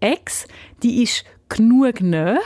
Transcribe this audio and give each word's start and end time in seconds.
Ex, 0.00 0.46
die 0.82 1.02
ist 1.02 1.24
genug 1.48 2.00
nah, 2.00 2.38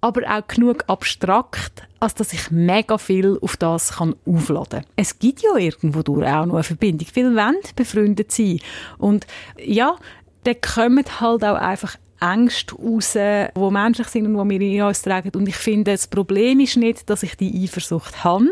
aber 0.00 0.22
auch 0.28 0.46
genug 0.48 0.84
abstrakt, 0.88 1.86
als 2.00 2.14
dass 2.14 2.32
ich 2.32 2.50
mega 2.50 2.98
viel 2.98 3.38
auf 3.40 3.56
das 3.56 3.92
kann 3.92 4.16
aufladen 4.26 4.80
kann. 4.80 4.90
Es 4.96 5.18
gibt 5.18 5.42
ja 5.42 5.56
irgendwo 5.56 6.00
auch 6.00 6.46
noch 6.46 6.54
eine 6.54 6.62
Verbindung. 6.64 7.06
Viele 7.12 7.36
wollen 7.36 7.56
befreundet 7.76 8.32
sein. 8.32 8.58
Und 8.98 9.26
ja, 9.56 9.96
dann 10.42 10.60
kommen 10.60 11.04
halt 11.20 11.44
auch 11.44 11.54
einfach 11.54 11.96
Ängste 12.20 12.76
raus, 12.76 13.12
die 13.12 13.70
menschlich 13.70 14.08
sind 14.08 14.34
und 14.34 14.48
die 14.48 14.60
wir 14.60 14.68
in 14.68 14.82
uns 14.82 15.02
tragen. 15.02 15.30
Und 15.34 15.48
ich 15.48 15.56
finde, 15.56 15.92
das 15.92 16.06
Problem 16.08 16.60
ist 16.60 16.76
nicht, 16.76 17.08
dass 17.08 17.22
ich 17.22 17.36
die 17.36 17.62
Eifersucht 17.62 18.24
habe, 18.24 18.48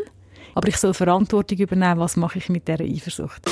aber 0.55 0.69
ich 0.69 0.77
soll 0.77 0.95
Verantwortung 0.95 1.59
übernehmen, 1.59 2.01
was 2.01 2.17
mache 2.17 2.39
ich 2.39 2.49
mit 2.49 2.67
dieser 2.67 2.85
Eifersucht. 2.85 3.43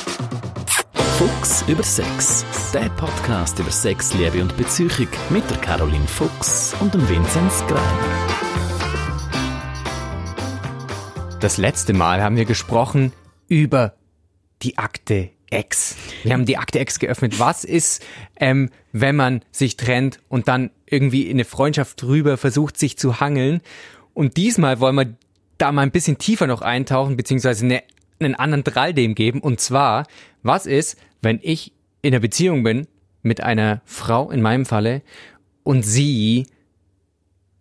Fuchs 1.19 1.65
über 1.67 1.83
Sex. 1.83 2.45
Der 2.73 2.89
Podcast 2.91 3.59
über 3.59 3.73
Sex, 3.73 4.15
Liebe 4.15 4.41
und 4.41 4.57
Beziehung 4.57 5.09
mit 5.31 5.51
der 5.51 5.57
Caroline 5.57 6.07
Fuchs 6.07 6.77
und 6.79 6.95
dem 6.95 7.09
Vinzenz 7.09 7.65
Greiner. 7.67 7.99
Das 11.41 11.59
letzte 11.59 11.93
Mal 11.93 12.23
haben 12.23 12.37
wir 12.37 12.45
gesprochen 12.45 13.13
über 13.49 13.95
die 14.63 14.79
Akte 14.79 15.31
X. 15.51 15.97
Wir 16.23 16.35
haben 16.35 16.45
die 16.45 16.57
Akte 16.57 16.79
X 16.79 17.01
geöffnet. 17.01 17.41
Was 17.41 17.65
ist, 17.65 18.07
ähm, 18.37 18.71
wenn 18.93 19.17
man 19.17 19.43
sich 19.51 19.77
trennt 19.77 20.21
und 20.29 20.47
dann 20.47 20.71
irgendwie 20.87 21.23
in 21.23 21.39
eine 21.39 21.45
Freundschaft 21.45 22.01
drüber 22.01 22.37
versucht, 22.37 22.79
sich 22.79 22.97
zu 22.97 23.19
hangeln? 23.19 23.61
Und 24.15 24.37
diesmal 24.37 24.79
wollen 24.79 24.95
wir 24.95 25.17
da 25.59 25.73
mal 25.73 25.83
ein 25.83 25.91
bisschen 25.91 26.19
tiefer 26.19 26.47
noch 26.47 26.63
eintauchen, 26.63 27.17
beziehungsweise 27.17 27.65
eine, 27.65 27.83
einen 28.21 28.35
anderen 28.35 28.65
Drall 28.65 28.95
dem 28.95 29.15
geben. 29.15 29.41
Und 29.41 29.61
zwar, 29.61 30.07
was 30.43 30.67
ist, 30.67 30.99
wenn 31.23 31.41
ich 31.43 31.73
in 32.03 32.15
einer 32.15 32.21
Beziehung 32.21 32.63
bin 32.63 32.87
mit 33.23 33.43
einer 33.43 33.83
Frau 33.85 34.31
in 34.31 34.43
meinem 34.43 34.67
Falle 34.67 35.03
und 35.63 35.83
sie 35.83 36.47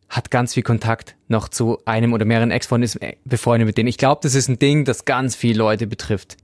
hat 0.09 0.31
ganz 0.31 0.53
viel 0.53 0.63
Kontakt 0.63 1.15
noch 1.27 1.49
zu 1.49 1.79
einem 1.85 2.13
oder 2.13 2.25
mehreren 2.25 2.51
ist 2.51 2.99
befreundet 3.25 3.67
mit 3.67 3.77
denen. 3.77 3.89
Ich 3.89 3.97
glaube, 3.97 4.21
das 4.23 4.35
ist 4.35 4.47
ein 4.47 4.59
Ding, 4.59 4.85
das 4.85 5.05
ganz 5.05 5.35
viele 5.35 5.57
Leute 5.57 5.85
betrifft. 5.85 6.37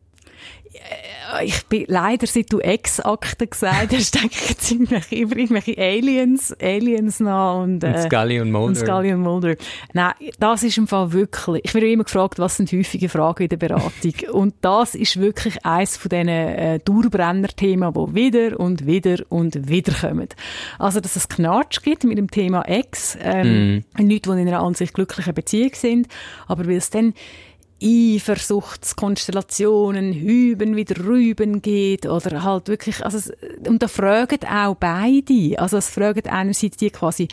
Äh, 0.74 1.46
ich 1.46 1.66
bin 1.66 1.86
leider, 1.88 2.28
seit 2.28 2.52
du 2.52 2.60
Ex-Akte 2.60 3.48
gesagt 3.48 3.94
hast, 3.94 4.16
denke 4.22 4.36
ich 4.36 4.50
jetzt 4.50 4.72
irgendwelche, 4.72 5.16
irgendwelche 5.16 5.78
Aliens, 5.78 6.56
Aliens 6.62 7.20
nach 7.20 7.62
und, 7.62 7.84
äh, 7.84 7.88
und 7.88 8.00
Scully 8.00 8.40
und 8.40 8.52
Mulder. 8.52 8.68
Und 8.68 8.76
Scully 8.76 9.14
und 9.14 9.22
Mulder. 9.22 9.56
Nein, 9.94 10.14
das 10.40 10.64
ist 10.64 10.78
im 10.78 10.88
Fall 10.88 11.12
wirklich, 11.12 11.66
ich 11.66 11.74
werde 11.74 11.92
immer 11.92 12.04
gefragt, 12.04 12.40
was 12.40 12.58
sind 12.58 12.72
häufige 12.72 13.10
Fragen 13.10 13.44
in 13.44 13.50
der 13.50 13.58
Beratung 13.58 14.14
und 14.32 14.56
das 14.62 14.96
ist 14.96 15.20
wirklich 15.20 15.66
eines 15.66 15.98
von 15.98 16.10
diesen 16.10 16.28
äh, 16.28 16.80
Dauerbrenner-Themen, 16.80 17.94
die 17.94 18.16
wieder 18.16 18.60
und 18.60 18.86
wieder 18.86 19.18
und 19.30 19.68
wieder 19.68 19.94
kommen. 19.94 20.30
Also, 20.80 21.00
dass 21.00 21.16
es 21.16 21.28
Knatsch 21.30 21.82
gibt 21.82 22.04
mit 22.04 22.18
dem 22.18 22.30
Thema 22.30 22.64
Ex, 22.64 23.18
ähm, 23.22 23.84
mm. 23.98 24.02
Leute, 24.02 24.36
die 24.36 24.42
in 24.42 24.48
einer 24.48 24.62
an 24.62 24.74
sich 24.74 24.94
glücklichen 24.94 25.34
Beziehung 25.34 25.72
sind, 25.74 26.08
aber 26.48 26.68
weil 26.68 26.78
es 26.78 26.90
dann 26.90 27.14
Eifersuchtskonstellationen 27.84 30.14
hüben 30.14 30.76
wieder 30.76 31.03
rüben 31.03 31.59
geht 31.62 32.06
oder 32.06 32.44
halt 32.44 32.67
wirklich, 32.70 33.03
also 33.03 33.17
es, 33.17 33.34
und 33.67 33.81
da 33.84 33.88
fragen 33.88 34.40
auch 34.45 34.75
beide, 34.75 35.59
also 35.59 35.78
es 35.78 35.90
fragen 35.90 36.28
einerseits 36.28 36.78
die 36.78 36.92
quasi, 36.92 37.28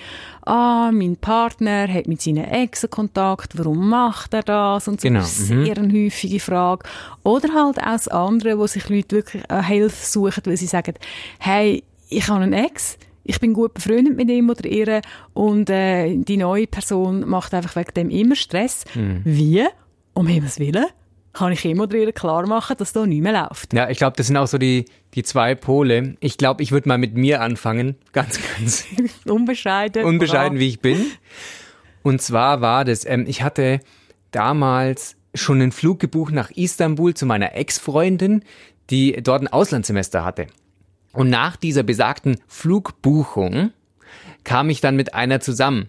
ah, 0.44 0.90
mein 0.92 1.16
Partner 1.16 1.88
hat 1.88 2.06
mit 2.08 2.20
seinen 2.20 2.44
Exen 2.44 2.90
Kontakt, 2.90 3.56
warum 3.56 3.88
macht 3.88 4.34
er 4.34 4.42
das 4.42 4.86
und 4.88 5.00
so, 5.00 5.08
genau. 5.08 5.20
das 5.20 5.38
ist 5.38 5.50
mhm. 5.50 5.64
sehr 5.64 5.78
eine 5.78 5.92
häufige 5.92 6.40
Frage. 6.40 6.84
Oder 7.22 7.54
halt 7.54 7.78
auch 7.78 7.82
das 7.82 8.08
andere, 8.08 8.58
wo 8.58 8.66
sich 8.66 8.88
Leute 8.88 9.14
wirklich 9.16 9.44
Hilfe 9.66 10.04
suchen, 10.04 10.42
weil 10.46 10.56
sie 10.56 10.66
sagen, 10.66 10.94
hey, 11.38 11.84
ich 12.08 12.28
habe 12.28 12.42
einen 12.42 12.52
Ex, 12.52 12.98
ich 13.22 13.38
bin 13.38 13.52
gut 13.52 13.74
befreundet 13.74 14.16
mit 14.16 14.28
ihm 14.28 14.50
oder 14.50 14.68
ihr 14.68 15.02
und 15.34 15.70
äh, 15.70 16.16
die 16.16 16.36
neue 16.36 16.66
Person 16.66 17.28
macht 17.28 17.54
einfach 17.54 17.76
wegen 17.76 17.94
dem 17.94 18.10
immer 18.10 18.34
Stress. 18.34 18.84
Mhm. 18.94 19.20
Wie? 19.24 19.64
Um 20.20 20.26
Himmels 20.26 20.58
Willen, 20.58 20.84
kann 21.32 21.50
ich 21.52 21.64
immer 21.64 21.90
wieder 21.90 22.12
klar 22.12 22.46
machen, 22.46 22.76
dass 22.76 22.92
da 22.92 23.06
nichts 23.06 23.22
mehr 23.22 23.32
läuft. 23.32 23.72
Ja, 23.72 23.88
ich 23.88 23.96
glaube, 23.96 24.16
das 24.16 24.26
sind 24.26 24.36
auch 24.36 24.46
so 24.46 24.58
die, 24.58 24.84
die 25.14 25.22
zwei 25.22 25.54
Pole. 25.54 26.16
Ich 26.20 26.36
glaube, 26.36 26.62
ich 26.62 26.72
würde 26.72 26.88
mal 26.88 26.98
mit 26.98 27.14
mir 27.14 27.40
anfangen. 27.40 27.96
Ganz, 28.12 28.38
ganz 28.58 28.86
unbescheiden. 29.24 30.04
Unbescheiden, 30.04 30.58
wie 30.58 30.68
ich 30.68 30.80
bin. 30.80 31.06
Und 32.02 32.20
zwar 32.20 32.60
war 32.60 32.84
das, 32.84 33.06
ähm, 33.06 33.24
ich 33.26 33.42
hatte 33.42 33.80
damals 34.30 35.16
schon 35.34 35.62
einen 35.62 35.72
Flug 35.72 36.00
gebucht 36.00 36.34
nach 36.34 36.50
Istanbul 36.50 37.14
zu 37.14 37.24
meiner 37.24 37.54
Ex-Freundin, 37.54 38.44
die 38.90 39.22
dort 39.22 39.42
ein 39.42 39.48
Auslandssemester 39.48 40.24
hatte. 40.24 40.48
Und 41.12 41.30
nach 41.30 41.56
dieser 41.56 41.82
besagten 41.82 42.36
Flugbuchung 42.46 43.72
kam 44.44 44.68
ich 44.68 44.82
dann 44.82 44.96
mit 44.96 45.14
einer 45.14 45.40
zusammen. 45.40 45.88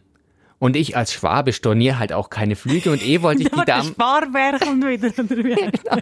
Und 0.62 0.76
ich 0.76 0.96
als 0.96 1.12
Schwabe 1.12 1.54
storniere 1.54 1.98
halt 1.98 2.14
auch 2.14 2.30
keine 2.30 2.56
Flüge 2.56 2.92
und 2.92 3.04
eh 3.04 3.24
wollte 3.24 3.42
ich 3.42 3.50
die 3.50 3.62
Damen. 3.66 3.94
Sparwerk 3.94 4.62
und 4.68 4.86
wieder. 4.86 5.10
genau. 5.10 5.98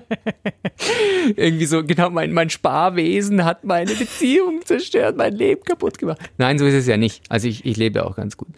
Irgendwie 1.38 1.66
so, 1.66 1.82
genau, 1.82 2.10
mein, 2.10 2.34
mein 2.34 2.50
Sparwesen 2.50 3.46
hat 3.46 3.64
meine 3.64 3.94
Beziehung 3.96 4.60
zerstört, 4.66 5.16
mein 5.16 5.34
Leben 5.34 5.64
kaputt 5.64 5.98
gemacht. 5.98 6.20
Nein, 6.38 6.60
so 6.60 6.66
ist 6.66 6.74
es 6.74 6.88
ja 6.88 6.98
nicht. 6.98 7.24
Also 7.30 7.48
ich, 7.48 7.64
ich 7.66 7.78
lebe 7.78 8.06
auch 8.06 8.18
ganz 8.18 8.36
gut. 8.36 8.50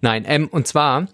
Nein, 0.00 0.22
ähm, 0.28 0.46
und 0.46 0.68
zwar 0.68 1.08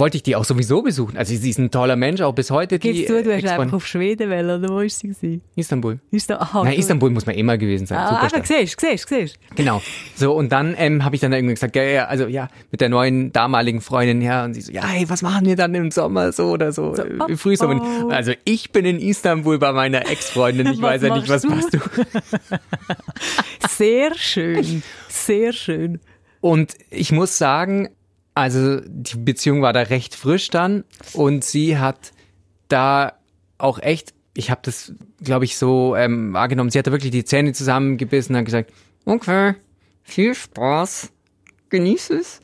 wollte 0.00 0.16
ich 0.16 0.22
die 0.22 0.34
auch 0.34 0.44
sowieso 0.44 0.82
besuchen. 0.82 1.16
Also 1.16 1.34
sie 1.34 1.50
ist 1.50 1.58
ein 1.58 1.70
toller 1.70 1.94
Mensch, 1.94 2.20
auch 2.22 2.34
bis 2.34 2.50
heute. 2.50 2.78
Gibst 2.78 3.08
du, 3.08 3.22
du 3.22 3.34
hast 3.34 3.46
einfach 3.46 3.72
auf 3.72 3.86
Schweden 3.86 4.30
wollen, 4.30 4.62
oder 4.62 4.68
wo 4.72 4.80
ist 4.80 4.98
sie 4.98 5.08
gewesen? 5.08 5.42
Istanbul. 5.54 6.00
Istanbul, 6.10 6.46
aha, 6.46 6.64
Nein, 6.64 6.78
Istanbul 6.78 7.10
muss 7.10 7.26
man 7.26 7.34
immer 7.36 7.58
gewesen 7.58 7.86
sein. 7.86 7.98
Ah, 7.98 8.22
aber 8.22 8.44
siehst, 8.44 8.80
siehst, 8.80 9.08
siehst. 9.08 9.38
Genau. 9.54 9.80
So, 10.16 10.32
und 10.32 10.50
dann 10.50 10.74
ähm, 10.76 11.04
habe 11.04 11.14
ich 11.14 11.20
dann 11.20 11.32
irgendwie 11.32 11.54
gesagt, 11.54 11.76
ja, 11.76 11.82
ja, 11.82 12.04
also 12.06 12.26
ja, 12.26 12.48
mit 12.70 12.80
der 12.80 12.88
neuen 12.88 13.32
damaligen 13.32 13.80
Freundin, 13.80 14.22
ja, 14.22 14.44
und 14.44 14.54
sie 14.54 14.62
so, 14.62 14.72
ja, 14.72 14.86
hey, 14.86 15.08
was 15.08 15.22
machen 15.22 15.46
wir 15.46 15.54
dann 15.54 15.74
im 15.74 15.90
Sommer 15.90 16.32
so 16.32 16.46
oder 16.46 16.72
so, 16.72 16.94
so 16.94 17.02
im 17.02 17.36
Frühsommer. 17.36 17.80
Oh. 17.80 18.08
Also 18.08 18.32
ich 18.44 18.72
bin 18.72 18.86
in 18.86 18.98
Istanbul 18.98 19.58
bei 19.58 19.72
meiner 19.72 20.10
Ex-Freundin, 20.10 20.66
ich 20.68 20.82
weiß 20.82 21.02
ja 21.02 21.14
nicht, 21.14 21.28
was 21.28 21.42
du? 21.42 21.48
machst 21.48 21.74
du? 21.74 21.78
Sehr 23.68 24.14
schön, 24.14 24.82
sehr 25.08 25.52
schön. 25.52 26.00
Und 26.40 26.74
ich 26.90 27.12
muss 27.12 27.38
sagen, 27.38 27.88
also 28.34 28.80
die 28.84 29.16
Beziehung 29.16 29.62
war 29.62 29.72
da 29.72 29.80
recht 29.82 30.14
frisch 30.14 30.50
dann 30.50 30.84
und 31.12 31.44
sie 31.44 31.78
hat 31.78 32.12
da 32.68 33.14
auch 33.58 33.78
echt, 33.80 34.14
ich 34.34 34.50
habe 34.50 34.60
das, 34.64 34.94
glaube 35.22 35.44
ich, 35.44 35.56
so 35.56 35.96
ähm, 35.96 36.32
wahrgenommen, 36.32 36.70
sie 36.70 36.78
hat 36.78 36.86
da 36.86 36.92
wirklich 36.92 37.10
die 37.10 37.24
Zähne 37.24 37.52
zusammengebissen 37.52 38.34
und 38.34 38.38
hat 38.38 38.44
gesagt, 38.46 38.72
okay, 39.04 39.54
viel 40.02 40.34
Spaß, 40.34 41.10
genieß 41.68 42.10
es. 42.10 42.40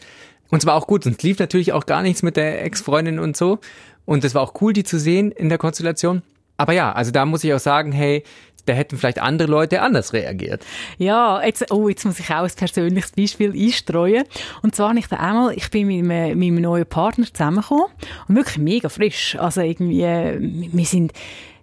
Und 0.48 0.58
es 0.58 0.66
war 0.66 0.74
auch 0.74 0.86
gut 0.86 1.06
und 1.06 1.22
lief 1.22 1.38
natürlich 1.38 1.72
auch 1.72 1.86
gar 1.86 2.02
nichts 2.02 2.22
mit 2.22 2.36
der 2.36 2.64
Ex-Freundin 2.64 3.18
und 3.18 3.36
so. 3.36 3.58
Und 4.04 4.24
es 4.24 4.34
war 4.34 4.42
auch 4.42 4.60
cool, 4.60 4.72
die 4.72 4.84
zu 4.84 4.98
sehen 4.98 5.32
in 5.32 5.48
der 5.48 5.58
Konstellation. 5.58 6.22
Aber 6.56 6.72
ja, 6.72 6.92
also 6.92 7.10
da 7.10 7.26
muss 7.26 7.44
ich 7.44 7.52
auch 7.52 7.60
sagen, 7.60 7.92
hey, 7.92 8.22
da 8.66 8.72
hätten 8.72 8.98
vielleicht 8.98 9.20
andere 9.20 9.50
Leute 9.50 9.80
anders 9.80 10.12
reagiert. 10.12 10.64
Ja, 10.98 11.42
jetzt, 11.42 11.72
oh, 11.72 11.88
jetzt 11.88 12.04
muss 12.04 12.18
ich 12.18 12.30
auch 12.30 12.44
ein 12.44 12.50
persönliches 12.54 13.12
Beispiel 13.12 13.52
einstreuen. 13.52 14.24
Und 14.62 14.74
zwar 14.74 14.92
nicht 14.92 15.12
einmal, 15.12 15.54
ich 15.56 15.70
bin 15.70 15.86
mit 15.86 16.04
meinem, 16.04 16.38
mit 16.38 16.52
meinem 16.52 16.62
neuen 16.62 16.86
Partner 16.86 17.26
zusammengekommen 17.32 17.86
und 18.28 18.36
wirklich 18.36 18.58
mega 18.58 18.88
frisch. 18.88 19.36
Also 19.38 19.62
irgendwie, 19.62 20.02
äh, 20.02 20.38
wir 20.40 20.84
sind, 20.84 21.12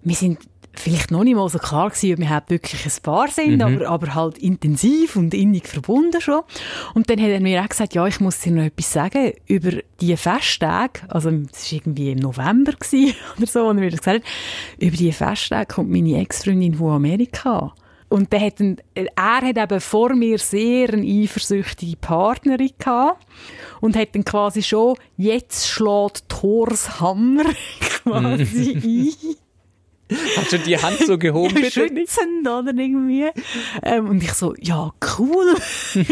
wir 0.01 0.15
sind 0.15 0.39
vielleicht 0.73 1.11
noch 1.11 1.23
nicht 1.23 1.35
mal 1.35 1.47
so 1.49 1.59
klar 1.59 1.89
gewesen, 1.89 2.13
ob 2.13 2.19
wir 2.19 2.29
halt 2.29 2.49
wirklich 2.49 2.85
ein 2.85 3.03
Paar 3.03 3.27
sind, 3.29 3.55
mhm. 3.55 3.61
aber, 3.61 3.87
aber 3.87 4.15
halt 4.15 4.37
intensiv 4.37 5.15
und 5.15 5.33
innig 5.33 5.67
verbunden 5.67 6.19
schon. 6.19 6.41
Und 6.93 7.09
dann 7.09 7.21
hat 7.21 7.29
er 7.29 7.39
mir 7.39 7.61
auch 7.61 7.69
gesagt, 7.69 7.93
ja, 7.93 8.05
ich 8.07 8.19
muss 8.19 8.39
dir 8.39 8.51
noch 8.51 8.63
etwas 8.63 8.91
sagen 8.91 9.33
über 9.47 9.71
die 10.01 10.17
Festtage, 10.17 11.01
also 11.07 11.29
es 11.29 11.71
war 11.71 11.77
irgendwie 11.77 12.11
im 12.11 12.19
November 12.19 12.73
gewesen, 12.73 13.15
oder 13.37 13.47
so, 13.47 13.67
und 13.67 13.77
er 13.77 13.83
mir 13.83 13.91
das 13.91 14.01
gesagt 14.01 14.23
hat, 14.23 14.31
über 14.79 14.97
die 14.97 15.11
Festtage 15.11 15.73
kommt 15.73 15.91
meine 15.91 16.19
Ex-Freundin 16.19 16.75
von 16.75 16.91
Amerika. 16.91 17.73
Und 18.09 18.31
der 18.31 18.41
hat 18.41 18.59
ein, 18.59 18.77
er 18.93 19.41
hat 19.41 19.57
eben 19.57 19.81
vor 19.81 20.13
mir 20.13 20.37
sehr 20.37 20.93
eine 20.93 21.03
eifersüchtige 21.03 21.97
Partnerin 21.97 22.69
gehabt 22.77 23.25
und 23.81 23.95
hat 23.95 24.13
dann 24.13 24.23
quasi 24.23 24.61
schon, 24.61 24.97
jetzt 25.17 25.67
schlägt 25.67 26.29
Thors 26.29 26.99
Hammer 26.99 27.45
quasi 28.03 29.15
Hat 30.37 30.49
schon 30.49 30.63
die 30.63 30.77
Hand 30.77 30.99
so 31.05 31.17
gehoben, 31.17 31.53
bitte 31.53 31.71
Schützend, 31.71 32.47
oder 32.47 32.73
irgendwie. 32.75 33.29
Ähm, 33.81 34.09
und 34.09 34.23
ich 34.23 34.33
so, 34.33 34.53
ja, 34.59 34.91
cool. 35.17 35.55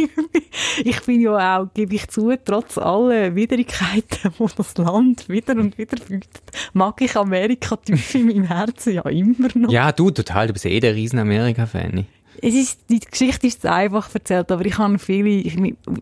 ich 0.83 1.01
bin 1.01 1.21
ja 1.21 1.59
auch, 1.59 1.68
gebe 1.74 1.95
ich 1.95 2.07
zu, 2.07 2.33
trotz 2.44 2.77
aller 2.77 3.36
Widrigkeiten, 3.36 4.33
die 4.38 4.45
das 4.56 4.77
Land 4.77 5.30
wieder 5.30 5.56
und 5.56 5.77
wieder 5.77 5.98
fügt, 5.98 6.42
mag 6.74 7.01
ich 7.01 7.15
Amerika 7.15 7.75
tief 7.75 8.15
in 8.15 8.27
meinem 8.27 8.44
Herzen 8.44 8.94
ja 8.94 9.03
immer 9.03 9.48
noch. 9.56 9.71
Ja, 9.71 9.92
du, 9.92 10.12
total. 10.12 10.48
Du 10.48 10.53
bist 10.53 10.65
eh 10.65 10.80
der 10.80 10.95
riesen 10.95 11.19
Amerika-Fan. 11.19 12.06
Es 12.42 12.54
ist, 12.54 12.80
die 12.89 13.00
Geschichte 13.00 13.48
ist 13.48 13.66
einfach 13.66 14.13
erzählt, 14.13 14.51
aber 14.51 14.66
ich 14.66 14.78
habe 14.78 14.98
viele, 15.00 15.30
ich, 15.30 15.57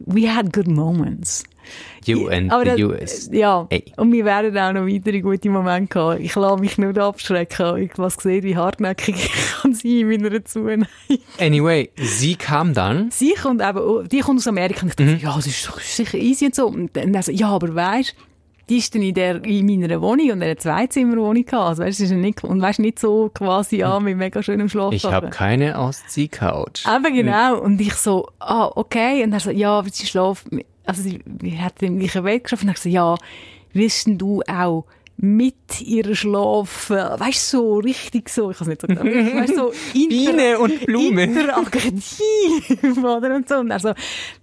we 0.05 0.33
had 0.33 0.53
good 0.53 0.67
moments. 0.67 1.43
You 2.05 2.27
and 2.29 2.51
Aber 2.51 2.75
the 2.75 2.83
US. 2.83 3.29
Ja, 3.31 3.67
Ey. 3.69 3.83
und 3.97 4.11
wir 4.11 4.25
werden 4.25 4.57
auch 4.57 4.73
noch 4.73 4.87
weitere 4.87 5.21
gute 5.21 5.49
Momente 5.49 5.99
haben. 5.99 6.23
Ich 6.23 6.33
lasse 6.35 6.59
mich 6.59 6.77
nicht 6.77 6.97
abschrecken. 6.97 7.77
Ich 7.77 7.91
was 7.97 8.17
gesehen, 8.17 8.43
wie 8.43 8.57
hartnäckig 8.57 9.15
ich 9.25 9.61
kann 9.61 9.73
sein 9.73 10.11
in 10.11 10.21
meiner 10.21 10.43
Zuneigung. 10.43 10.87
Anyway, 11.39 11.89
sie 11.95 12.35
kam 12.35 12.73
dann. 12.73 13.11
Sie 13.11 13.33
kommt 13.33 13.61
eben, 13.61 13.77
oh, 13.77 14.01
die 14.01 14.19
kommt 14.21 14.39
aus 14.39 14.47
Amerika 14.47 14.83
und 14.83 14.89
ich 14.89 14.95
dachte, 14.95 15.17
ja, 15.21 15.35
das 15.35 15.47
ist 15.47 15.69
sicher 15.81 16.17
easy 16.17 16.45
und 16.45 16.55
so. 16.55 16.67
Und 16.67 16.95
dann 16.95 17.15
also, 17.15 17.31
ja, 17.31 17.49
aber 17.49 17.75
weisst, 17.75 18.15
die 18.69 18.77
ist 18.77 18.93
dann 18.93 19.01
in, 19.01 19.15
der, 19.15 19.43
in 19.43 19.65
meiner 19.65 20.01
Wohnung 20.01 20.31
und 20.31 20.43
eine 20.43 20.55
Zweizimmerwohnung 20.55 21.43
gehabt. 21.43 21.69
Also, 21.69 21.83
weißt, 21.83 22.01
ist 22.01 22.11
nicht, 22.11 22.43
und 22.43 22.61
weißt, 22.61 22.79
nicht 22.79 22.99
so 22.99 23.29
quasi, 23.33 23.77
ja, 23.77 23.99
mit 23.99 24.17
mega 24.17 24.43
schönem 24.43 24.69
Schlaf. 24.69 24.93
Ich 24.93 25.05
habe 25.05 25.29
keine 25.29 25.77
Ausziehcouch. 25.77 26.85
Eben 26.87 27.15
genau. 27.15 27.59
Und 27.59 27.81
ich 27.81 27.95
so, 27.95 28.27
ah, 28.39 28.71
okay. 28.75 29.23
Und 29.23 29.33
er 29.33 29.39
so, 29.39 29.49
ja, 29.49 29.79
aber 29.79 29.89
sie 29.89 30.05
schläft, 30.05 30.45
also 30.85 31.01
sie, 31.01 31.19
wir 31.25 31.63
hatten 31.63 31.85
im 31.85 31.99
gleichen 31.99 32.23
Bett 32.23 32.43
geschlafen. 32.43 32.67
Und 32.67 32.75
ich 32.75 32.81
so, 32.81 32.89
ja, 32.89 33.15
willst 33.73 34.07
denn 34.07 34.17
du 34.17 34.41
auch 34.47 34.85
mit 35.21 35.81
ihr 35.81 36.15
schlafen? 36.15 36.95
Weißt 36.95 37.53
du, 37.53 37.57
so 37.57 37.77
richtig 37.79 38.29
so, 38.29 38.51
ich 38.51 38.57
kann 38.57 38.69
es 38.69 38.69
nicht 38.69 38.81
so 38.81 38.87
genau, 38.87 39.03
weißt 39.03 39.55
so 39.55 39.73
Biene 39.93 40.57
und 40.59 40.85
Blume. 40.85 41.23
interaktiv, 41.23 42.97
oder? 43.03 43.35
Und 43.35 43.49
so. 43.49 43.55
Und 43.55 43.69
er 43.69 43.79
so, 43.79 43.93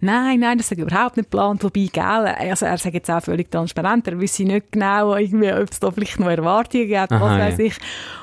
nein, 0.01 0.41
nein, 0.41 0.59
das 0.59 0.71
ist 0.71 0.79
überhaupt 0.79 1.17
nicht 1.17 1.31
geplant. 1.31 1.65
Wobei, 1.65 1.89
gell, 1.91 2.05
also 2.05 2.67
er 2.67 2.77
sagt 2.77 2.95
jetzt 2.95 3.11
auch 3.11 3.23
völlig 3.23 3.51
transparent, 3.51 4.07
er 4.07 4.21
wisse 4.21 4.45
nicht 4.45 4.71
genau, 4.71 5.17
irgendwie, 5.17 5.51
ob 5.51 5.71
es 5.71 5.81
da 5.81 5.91
vielleicht 5.91 6.21
noch 6.21 6.29
Erwartungen 6.29 6.89
gibt, 6.89 7.11
was 7.11 7.23
Aha, 7.23 7.39
weiß 7.39 7.59
ja. 7.59 7.65
ich. 7.65 7.77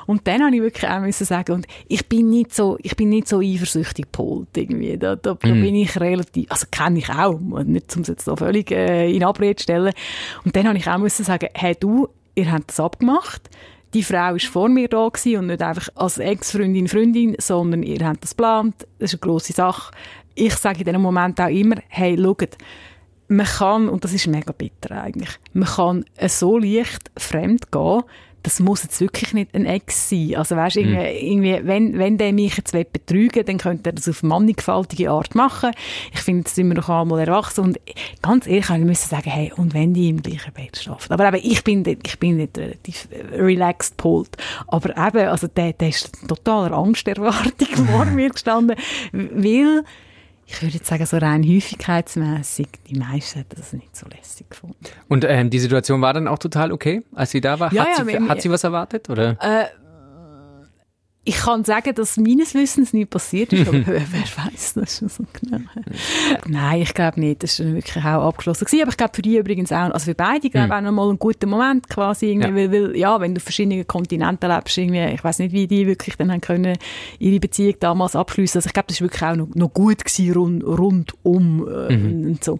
Und 0.06 0.26
dann 0.28 0.44
habe 0.44 0.54
ich 0.54 0.62
wirklich 0.62 0.88
auch 0.88 1.00
müssen 1.00 1.24
sagen, 1.24 1.52
und 1.54 1.66
ich 1.88 2.06
bin 2.08 2.30
nicht 2.30 2.54
so, 2.54 2.78
ich 2.82 2.94
bin 2.94 3.08
nicht 3.08 3.26
so 3.26 3.40
eifersüchtig 3.40 4.04
gepolt, 4.04 4.48
irgendwie. 4.56 4.96
Da, 4.96 5.16
da, 5.16 5.34
da 5.34 5.48
bin 5.48 5.74
ich 5.74 5.98
relativ, 5.98 6.50
also 6.50 6.66
kenne 6.70 6.98
ich 6.98 7.08
auch, 7.10 7.40
nicht 7.64 7.96
um 7.96 8.02
es 8.02 8.08
jetzt 8.08 8.28
da 8.28 8.36
völlig 8.36 8.70
äh, 8.70 9.10
in 9.10 9.24
Abrede 9.24 9.56
zu 9.56 9.64
stellen. 9.64 9.92
Und 10.44 10.54
dann 10.54 10.68
habe 10.68 10.78
ich 10.78 10.86
auch 10.86 10.98
müssen 10.98 11.24
sagen, 11.24 11.48
hey 11.54 11.74
du, 11.78 12.08
ihr 12.34 12.50
habt 12.50 12.70
das 12.70 12.80
abgemacht. 12.80 13.50
Die 13.94 14.02
Frau 14.02 14.32
war 14.32 14.38
vor 14.40 14.68
mir 14.68 14.88
da 14.88 15.06
und 15.06 15.46
nicht 15.46 15.62
einfach 15.62 15.88
als 15.94 16.18
Ex-Freundin, 16.18 16.88
Freundin, 16.88 17.36
sondern 17.38 17.82
ihr 17.82 18.04
habt 18.06 18.24
das 18.24 18.30
geplant. 18.30 18.74
Das 18.98 19.12
ist 19.12 19.22
eine 19.22 19.30
grosse 19.30 19.52
Sache. 19.52 19.94
Ich 20.34 20.54
sage 20.56 20.80
in 20.80 20.84
diesem 20.84 21.02
Moment 21.02 21.40
auch 21.40 21.48
immer, 21.48 21.76
hey, 21.88 22.18
schaut, 22.20 22.56
man 23.28 23.46
kann, 23.46 23.88
und 23.88 24.02
das 24.04 24.12
ist 24.12 24.26
mega 24.26 24.52
bitter 24.52 25.02
eigentlich, 25.02 25.38
man 25.52 25.68
kann 25.68 26.04
so 26.26 26.58
leicht 26.58 27.10
fremd 27.16 27.70
gehen, 27.70 28.02
das 28.44 28.60
muss 28.60 28.82
jetzt 28.84 29.00
wirklich 29.00 29.32
nicht 29.34 29.54
ein 29.54 29.64
Ex 29.66 30.10
sein. 30.10 30.34
Also 30.36 30.54
weißt, 30.54 30.76
irgendwie, 30.76 31.28
irgendwie, 31.30 31.60
wenn, 31.66 31.98
wenn 31.98 32.18
der 32.18 32.32
mich 32.32 32.56
jetzt 32.56 32.72
will 32.74 32.84
betrügen 32.84 33.44
dann 33.44 33.58
könnte 33.58 33.88
er 33.90 33.94
das 33.94 34.08
auf 34.08 34.22
mannigfaltige 34.22 35.10
Art 35.10 35.34
machen. 35.34 35.70
Ich 36.12 36.20
finde, 36.20 36.40
jetzt 36.40 36.54
sind 36.54 36.68
wir 36.68 36.74
doch 36.74 36.88
einmal 36.90 37.20
erwachsen 37.20 37.60
und 37.64 37.80
ganz 38.22 38.46
ehrlich, 38.46 38.68
ich 38.70 38.78
müssen 38.78 39.08
sagen, 39.08 39.30
hey, 39.30 39.50
und 39.56 39.74
wenn 39.74 39.94
die 39.94 40.10
im 40.10 40.22
gleichen 40.22 40.52
Bett 40.52 40.76
schlafen. 40.76 41.12
Aber 41.12 41.26
eben, 41.34 41.40
ich 41.50 41.64
bin, 41.64 41.82
dort- 41.84 42.06
ich 42.06 42.18
bin 42.18 42.36
nicht 42.36 42.56
relativ 42.56 43.08
äh, 43.10 43.34
relaxed 43.40 43.96
polt. 43.96 44.36
Aber 44.68 44.90
eben, 44.90 45.26
also 45.28 45.46
der, 45.48 45.72
der 45.72 45.88
ist 45.88 46.12
totaler 46.28 46.76
Angsterwartung 46.76 47.68
vor 47.90 48.04
mir 48.04 48.28
gestanden, 48.28 48.76
weil 49.12 49.84
ich 50.46 50.60
würde 50.62 50.74
jetzt 50.74 50.86
sagen, 50.86 51.06
so 51.06 51.16
rein 51.16 51.42
häufigkeitsmässig, 51.42 52.68
die 52.88 52.98
meisten 52.98 53.38
hätten 53.38 53.56
das 53.56 53.72
nicht 53.72 53.96
so 53.96 54.06
lässig 54.08 54.50
gefunden. 54.50 54.76
Und 55.08 55.24
ähm, 55.24 55.50
die 55.50 55.58
Situation 55.58 56.00
war 56.00 56.12
dann 56.12 56.28
auch 56.28 56.38
total 56.38 56.72
okay, 56.72 57.02
als 57.14 57.30
sie 57.30 57.40
da 57.40 57.58
war? 57.60 57.72
Ja, 57.72 57.86
hat, 57.86 57.98
ja, 57.98 58.04
sie, 58.04 58.28
hat 58.28 58.42
sie 58.42 58.50
was 58.50 58.64
erwartet? 58.64 59.08
Oder? 59.08 59.38
Ich 61.26 61.36
kann 61.36 61.64
sagen, 61.64 61.94
dass 61.94 62.18
meines 62.18 62.52
Wissens 62.54 62.92
nie 62.92 63.06
passiert 63.06 63.52
ist, 63.54 63.66
aber 63.66 63.78
wer 63.86 64.02
weiß 64.02 64.74
das 64.74 64.98
schon 64.98 65.08
so 65.08 65.24
genau. 65.40 65.58
Nein, 66.46 66.82
ich 66.82 66.92
glaube 66.92 67.18
nicht. 67.18 67.42
Das 67.42 67.58
war 67.60 67.72
wirklich 67.72 68.04
auch 68.04 68.28
abgeschlossen. 68.28 68.66
Gewesen. 68.66 68.82
Aber 68.82 68.90
ich 68.90 68.96
glaube 68.98 69.12
für 69.14 69.22
die 69.22 69.38
übrigens 69.38 69.72
auch, 69.72 69.90
also 69.90 70.04
für 70.04 70.14
beide, 70.14 70.50
glaube 70.50 70.66
ich, 70.66 70.72
auch 70.72 70.80
nochmal 70.82 71.08
ein 71.10 71.18
guter 71.18 71.46
Moment 71.46 71.88
quasi. 71.88 72.26
Irgendwie, 72.26 72.48
Hm. 72.48 72.56
Ja. 72.56 72.72
Weil, 72.72 72.72
weil, 72.72 72.96
ja, 72.96 73.20
wenn 73.20 73.34
du 73.34 73.38
auf 73.38 73.42
verschiedenen 73.44 73.86
Kontinenten 73.86 74.50
lebst, 74.50 74.76
irgendwie, 74.76 75.02
ich 75.14 75.24
weiß 75.24 75.38
nicht, 75.38 75.52
wie 75.52 75.66
die 75.66 75.86
wirklich 75.86 76.16
dann 76.16 76.30
haben 76.30 76.42
können, 76.42 76.76
ihre 77.18 77.40
Beziehung 77.40 77.74
damals 77.80 78.14
abschließen. 78.16 78.58
Also 78.58 78.66
ich 78.66 78.74
glaube, 78.74 78.88
das 78.88 79.00
war 79.00 79.06
wirklich 79.06 79.22
auch 79.22 79.36
noch, 79.36 79.48
noch 79.54 79.72
gut 79.72 80.04
gewesen, 80.04 80.60
rund, 80.62 80.62
rundum 81.24 81.66
äh, 81.88 81.96
Mhm. 81.96 82.26
und 82.32 82.44
so. 82.44 82.58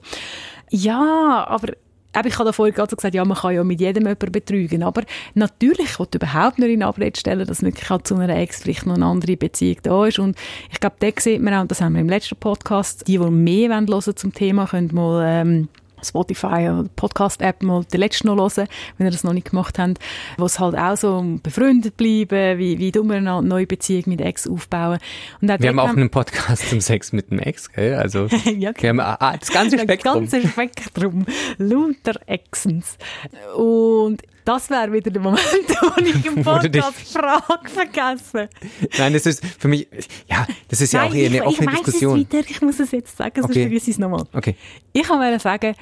Ja, 0.70 1.44
aber 1.49 1.75
Eben, 2.16 2.28
ich 2.28 2.34
habe 2.34 2.46
da 2.46 2.52
vorhin 2.52 2.75
gerade 2.75 2.94
gesagt, 2.94 3.14
ja, 3.14 3.25
man 3.25 3.37
kann 3.37 3.55
ja 3.55 3.64
mit 3.64 3.81
jedem 3.81 4.05
jemanden 4.05 4.32
betrügen, 4.32 4.82
aber 4.82 5.02
natürlich, 5.34 5.90
ich 5.90 5.99
will 5.99 6.08
überhaupt 6.14 6.58
nicht 6.58 6.70
in 6.70 6.82
Abrede 6.82 7.19
stellen, 7.19 7.46
dass 7.46 7.62
wirklich 7.62 7.90
halt 7.90 8.06
zu 8.06 8.16
einer 8.16 8.37
Ex 8.37 8.62
vielleicht 8.62 8.87
noch 8.87 8.94
eine 8.94 9.06
andere 9.06 9.37
Beziehung 9.37 9.78
da 9.82 10.06
ist. 10.06 10.19
Und 10.19 10.37
ich 10.70 10.81
glaube, 10.81 10.96
da 11.00 11.08
sieht 11.19 11.43
man 11.43 11.55
auch, 11.55 11.66
das 11.66 11.81
haben 11.81 11.94
wir 11.94 12.00
im 12.00 12.08
letzten 12.08 12.37
Podcast, 12.37 13.06
die, 13.08 13.19
die 13.19 13.31
mehr 13.31 13.70
hören 13.70 13.88
wollen 13.88 14.16
zum 14.16 14.32
Thema, 14.32 14.66
können 14.66 14.90
mal 14.93 15.25
ähm, 15.26 15.69
Spotify 16.05 16.69
oder 16.71 16.89
Podcast-App 16.97 17.62
mal 17.62 17.85
den 17.85 18.01
letzten 18.01 18.29
noch 18.29 18.37
hören, 18.37 18.69
wenn 18.99 19.06
ihr 19.06 19.11
das 19.11 19.25
noch 19.25 19.33
nicht 19.33 19.51
gemacht 19.51 19.79
habt, 19.79 19.99
wo 20.39 20.45
es 20.45 20.59
halt 20.59 20.77
auch 20.77 20.97
so 20.97 21.17
um 21.17 21.41
befreundet 21.41 21.97
bleiben, 21.97 22.59
wie, 22.59 22.79
wie 22.79 22.93
du 22.93 23.03
eine 23.11 23.43
neue 23.43 23.67
Beziehung 23.67 24.05
mit 24.06 24.21
Ex 24.21 24.47
aufbauen. 24.47 24.99
Und 25.41 25.49
Wir 25.49 25.69
haben 25.69 25.79
auch 25.79 25.89
einen 25.89 26.11
Podcast 26.11 26.69
zum 26.69 26.81
Sex 26.81 27.12
mit 27.12 27.31
dem 27.31 27.39
Ex, 27.39 27.71
gell? 27.73 27.95
Also 27.95 28.27
Ja, 28.56 28.73
wir 28.77 28.89
haben 28.89 29.01
ah, 29.01 29.37
das 29.39 29.51
ganze 29.51 29.79
Spektrum. 29.79 30.23
Das 30.23 30.33
ganze 30.33 30.49
Spektrum. 30.49 31.27
Lauter 31.59 32.21
Exens. 32.27 32.99
Und 33.57 34.23
das 34.44 34.70
wäre 34.70 34.93
wieder 34.93 35.11
der 35.11 35.23
Moment, 35.23 35.43
wo 35.81 36.00
ich 36.05 36.25
im 36.26 36.35
Podcast 36.44 37.12
Frage 37.12 37.69
vergessen. 37.69 38.49
Nein, 38.99 39.12
das 39.12 39.26
ist 39.26 39.44
für 39.58 39.69
mich, 39.69 39.88
ja, 40.29 40.46
das 40.69 40.81
ist 40.81 40.93
ja 40.93 41.05
auch 41.05 41.14
eher 41.14 41.26
ich, 41.31 41.41
eine 41.41 41.44
offene 41.46 41.70
ich 41.73 41.79
Diskussion. 41.81 42.20
Es 42.20 42.32
wieder. 42.38 42.50
Ich 42.50 42.61
muss 42.62 42.81
es 42.81 42.91
jetzt 42.93 43.17
sagen, 43.17 43.32
sonst 43.43 43.50
Okay. 43.50 43.62
vergesse 43.62 43.91
ich 43.91 43.96
es 43.96 43.99
nochmal. 43.99 44.25
Okay. 44.32 44.56
Ich 44.93 45.08
wollte 45.08 45.38
sagen, 45.41 45.75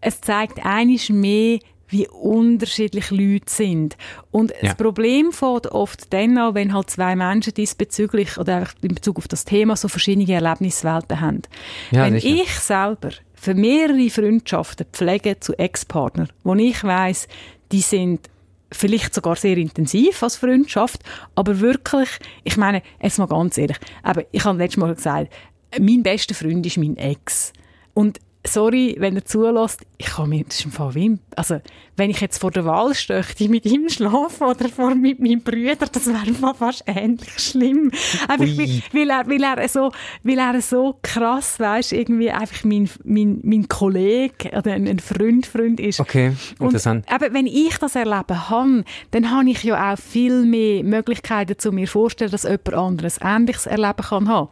es 0.00 0.20
zeigt 0.20 0.64
einiges 0.64 1.08
mehr, 1.10 1.58
wie 1.88 2.06
unterschiedlich 2.06 3.10
Leute 3.10 3.46
sind. 3.48 3.96
Und 4.30 4.52
Ja. 4.52 4.56
das 4.62 4.74
Problem 4.76 5.32
fängt 5.32 5.66
oft 5.66 6.12
dann 6.12 6.38
an, 6.38 6.54
wenn 6.54 6.72
halt 6.72 6.88
zwei 6.88 7.16
Menschen 7.16 7.52
diesbezüglich 7.54 8.38
oder 8.38 8.56
einfach 8.58 8.74
in 8.82 8.94
Bezug 8.94 9.18
auf 9.18 9.26
das 9.26 9.44
Thema 9.44 9.74
so 9.76 9.88
verschiedene 9.88 10.32
Erlebniswelten 10.32 11.20
haben. 11.20 11.42
Ja, 11.90 12.04
wenn 12.04 12.14
ich 12.14 12.48
selber 12.60 13.10
für 13.34 13.54
mehrere 13.54 14.08
Freundschaften 14.08 14.86
pflege 14.92 15.40
zu 15.40 15.58
Ex-Partnern, 15.58 16.28
wo 16.44 16.54
ich 16.54 16.84
weiss, 16.84 17.26
die 17.72 17.80
sind 17.80 18.28
vielleicht 18.72 19.14
sogar 19.14 19.36
sehr 19.36 19.56
intensiv 19.56 20.22
als 20.22 20.36
Freundschaft, 20.36 21.02
aber 21.34 21.60
wirklich, 21.60 22.08
ich 22.44 22.56
meine, 22.56 22.82
jetzt 23.02 23.18
mal 23.18 23.26
ganz 23.26 23.58
ehrlich, 23.58 23.78
aber 24.02 24.24
ich 24.30 24.44
habe 24.44 24.58
letztes 24.58 24.78
Mal 24.78 24.94
gesagt, 24.94 25.32
mein 25.78 26.02
bester 26.02 26.34
Freund 26.34 26.64
ist 26.66 26.76
mein 26.76 26.96
Ex. 26.96 27.52
Und 27.94 28.20
sorry, 28.46 28.96
wenn 28.98 29.16
er 29.16 29.24
zulässt, 29.24 29.80
ich 29.98 30.06
kann 30.06 30.30
mir, 30.30 30.44
das 30.44 30.58
ist 30.58 30.64
im 30.64 30.72
Fall 30.72 30.94
wie, 30.94 31.18
also, 31.36 31.60
wenn 31.96 32.10
ich 32.10 32.20
jetzt 32.20 32.38
vor 32.38 32.50
der 32.50 32.64
Wahl 32.64 32.94
stöchte, 32.94 33.48
mit 33.48 33.66
ihm 33.66 33.88
schlafen 33.90 34.46
oder 34.46 34.68
vor 34.68 34.94
mit 34.94 35.20
meinem 35.20 35.42
Bruder, 35.42 35.76
das 35.76 36.06
wäre 36.06 36.54
fast 36.54 36.84
ähnlich 36.86 37.38
schlimm. 37.38 37.90
Einfach, 38.26 38.46
weil, 38.46 38.82
weil 38.92 39.10
er, 39.10 39.28
weil 39.28 39.42
er 39.42 39.68
so, 39.68 39.92
weil 40.22 40.38
er 40.38 40.60
so 40.62 40.98
krass, 41.02 41.60
weißt, 41.60 41.92
irgendwie 41.92 42.30
einfach 42.30 42.64
mein, 42.64 42.88
mein, 43.04 43.40
mein 43.42 43.68
Kollege 43.68 44.50
oder 44.56 44.72
ein, 44.72 44.98
Freund, 44.98 45.46
Freund 45.46 45.78
ist. 45.78 46.00
Okay, 46.00 46.34
interessant. 46.58 47.04
Und, 47.06 47.14
aber 47.14 47.34
wenn 47.34 47.46
ich 47.46 47.76
das 47.76 47.94
erleben 47.94 48.48
habe, 48.48 48.84
dann 49.10 49.30
habe 49.30 49.50
ich 49.50 49.62
ja 49.62 49.92
auch 49.92 49.98
viel 49.98 50.44
mehr 50.44 50.82
Möglichkeiten, 50.82 51.58
zu 51.58 51.72
mir 51.72 51.86
vorstellen, 51.86 52.30
dass 52.30 52.44
jemand 52.44 52.74
anderes 52.74 53.18
Ähnliches 53.22 53.66
erleben 53.66 54.02
kann. 54.02 54.48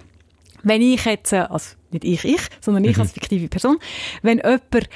Wenn 0.63 0.83
ich 0.83 1.05
jetzt, 1.05 1.33
also 1.33 1.78
nicht 1.93 2.05
ich, 2.05 2.25
ich, 2.25 2.43
sondern 2.61 2.85
ich 2.85 2.99
als 2.99 3.13
fiktive 3.13 3.49
Person, 3.49 3.79
wenn 4.23 4.39
jemand 4.39 4.89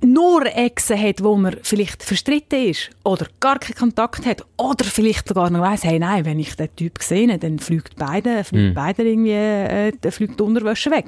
nur 0.00 0.46
Exen 0.46 1.00
hat, 1.00 1.22
wo 1.22 1.36
man 1.36 1.56
vielleicht 1.62 2.02
verstritten 2.02 2.66
ist 2.66 2.90
oder 3.04 3.26
gar 3.40 3.58
keinen 3.58 3.74
Kontakt 3.74 4.26
hat 4.26 4.44
oder 4.56 4.84
vielleicht 4.84 5.28
sogar 5.28 5.50
noch 5.50 5.60
weiss, 5.60 5.84
hey, 5.84 5.98
nein, 5.98 6.24
wenn 6.24 6.38
ich 6.38 6.54
den 6.54 6.74
Typ 6.76 7.02
sehe, 7.02 7.36
dann 7.38 7.58
fliegt 7.58 7.96
beide, 7.96 8.44
fliegt 8.44 8.74
beide 8.74 9.02
irgendwie, 9.02 9.32
äh, 9.32 10.10
fliegt 10.10 10.38
die 10.38 10.42
Unterwäsche 10.44 10.90
weg. 10.90 11.06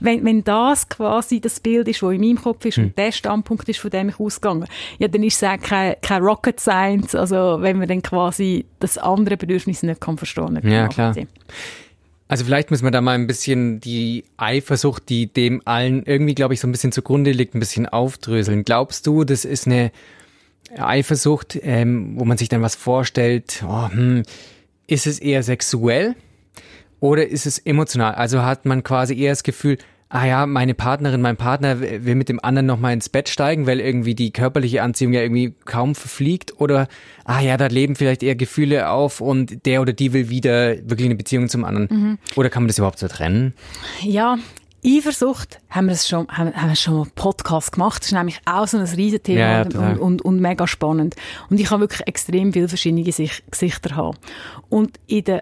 Wenn, 0.00 0.24
wenn 0.24 0.42
das 0.42 0.88
quasi 0.88 1.40
das 1.40 1.60
Bild 1.60 1.86
ist, 1.88 2.02
was 2.02 2.12
in 2.12 2.20
meinem 2.20 2.42
Kopf 2.42 2.64
ist 2.64 2.78
und 2.78 2.98
der 2.98 3.12
Standpunkt 3.12 3.68
ist, 3.68 3.78
von 3.78 3.90
dem 3.90 4.08
ich 4.08 4.18
ausgegangen, 4.18 4.66
ja, 4.98 5.08
dann 5.08 5.22
ist 5.22 5.42
es 5.42 5.48
auch 5.48 5.60
kein, 5.60 5.94
kein 6.02 6.22
Rocket 6.22 6.58
Science, 6.58 7.14
also 7.14 7.58
wenn 7.60 7.78
man 7.78 7.88
dann 7.88 8.02
quasi 8.02 8.66
das 8.80 8.98
andere 8.98 9.36
Bedürfnis 9.36 9.82
nicht 9.82 10.00
kann 10.00 10.18
verstehen. 10.18 10.54
Nicht 10.54 10.64
Ja, 10.64 10.82
kann 10.82 10.88
klar. 10.88 11.08
nachvollziehen. 11.08 11.28
Also 12.32 12.46
vielleicht 12.46 12.70
müssen 12.70 12.84
wir 12.84 12.90
da 12.90 13.02
mal 13.02 13.12
ein 13.12 13.26
bisschen 13.26 13.78
die 13.78 14.24
Eifersucht, 14.38 15.10
die 15.10 15.26
dem 15.26 15.60
allen 15.66 16.02
irgendwie, 16.06 16.34
glaube 16.34 16.54
ich, 16.54 16.60
so 16.60 16.66
ein 16.66 16.72
bisschen 16.72 16.90
zugrunde 16.90 17.30
liegt, 17.30 17.54
ein 17.54 17.60
bisschen 17.60 17.86
aufdröseln. 17.86 18.64
Glaubst 18.64 19.06
du, 19.06 19.24
das 19.24 19.44
ist 19.44 19.66
eine 19.66 19.92
Eifersucht, 20.78 21.58
ähm, 21.60 22.14
wo 22.18 22.24
man 22.24 22.38
sich 22.38 22.48
dann 22.48 22.62
was 22.62 22.74
vorstellt? 22.74 23.62
Oh, 23.68 23.86
hm, 23.86 24.22
ist 24.86 25.06
es 25.06 25.18
eher 25.18 25.42
sexuell 25.42 26.14
oder 27.00 27.28
ist 27.28 27.44
es 27.44 27.58
emotional? 27.58 28.14
Also 28.14 28.42
hat 28.42 28.64
man 28.64 28.82
quasi 28.82 29.14
eher 29.14 29.32
das 29.32 29.42
Gefühl, 29.42 29.76
ah 30.12 30.26
ja, 30.26 30.46
meine 30.46 30.74
Partnerin, 30.74 31.22
mein 31.22 31.38
Partner 31.38 31.80
will 31.80 32.14
mit 32.14 32.28
dem 32.28 32.38
anderen 32.44 32.66
nochmal 32.66 32.92
ins 32.92 33.08
Bett 33.08 33.30
steigen, 33.30 33.66
weil 33.66 33.80
irgendwie 33.80 34.14
die 34.14 34.30
körperliche 34.30 34.82
Anziehung 34.82 35.14
ja 35.14 35.22
irgendwie 35.22 35.54
kaum 35.64 35.94
verfliegt 35.94 36.60
oder 36.60 36.86
ah 37.24 37.40
ja, 37.40 37.56
da 37.56 37.66
leben 37.66 37.96
vielleicht 37.96 38.22
eher 38.22 38.36
Gefühle 38.36 38.90
auf 38.90 39.22
und 39.22 39.64
der 39.64 39.80
oder 39.80 39.94
die 39.94 40.12
will 40.12 40.28
wieder 40.28 40.76
wirklich 40.88 41.06
eine 41.06 41.14
Beziehung 41.14 41.48
zum 41.48 41.64
anderen. 41.64 41.88
Mhm. 41.90 42.18
Oder 42.36 42.50
kann 42.50 42.62
man 42.62 42.68
das 42.68 42.76
überhaupt 42.76 42.98
so 42.98 43.08
trennen? 43.08 43.54
Ja, 44.02 44.36
Eifersucht, 44.84 45.60
haben 45.70 45.86
wir 45.86 45.94
es 45.94 46.06
schon, 46.06 46.28
haben, 46.28 46.52
haben 46.52 46.68
wir 46.68 46.76
schon 46.76 46.94
mal 46.94 47.06
Podcast 47.14 47.72
gemacht. 47.72 48.02
Das 48.02 48.08
ist 48.08 48.12
nämlich 48.12 48.40
auch 48.44 48.66
so 48.66 48.76
ein 48.76 48.84
Riesenthema 48.84 49.38
Ja, 49.38 49.62
und, 49.62 49.74
und, 49.76 49.98
und, 49.98 50.22
und 50.22 50.40
mega 50.40 50.66
spannend. 50.66 51.14
Und 51.48 51.58
ich 51.58 51.66
kann 51.66 51.80
wirklich 51.80 52.06
extrem 52.06 52.52
viele 52.52 52.68
verschiedene 52.68 53.04
Gesicht, 53.04 53.44
Gesichter 53.50 53.96
haben. 53.96 54.18
Und 54.68 54.98
in 55.06 55.24
den 55.24 55.40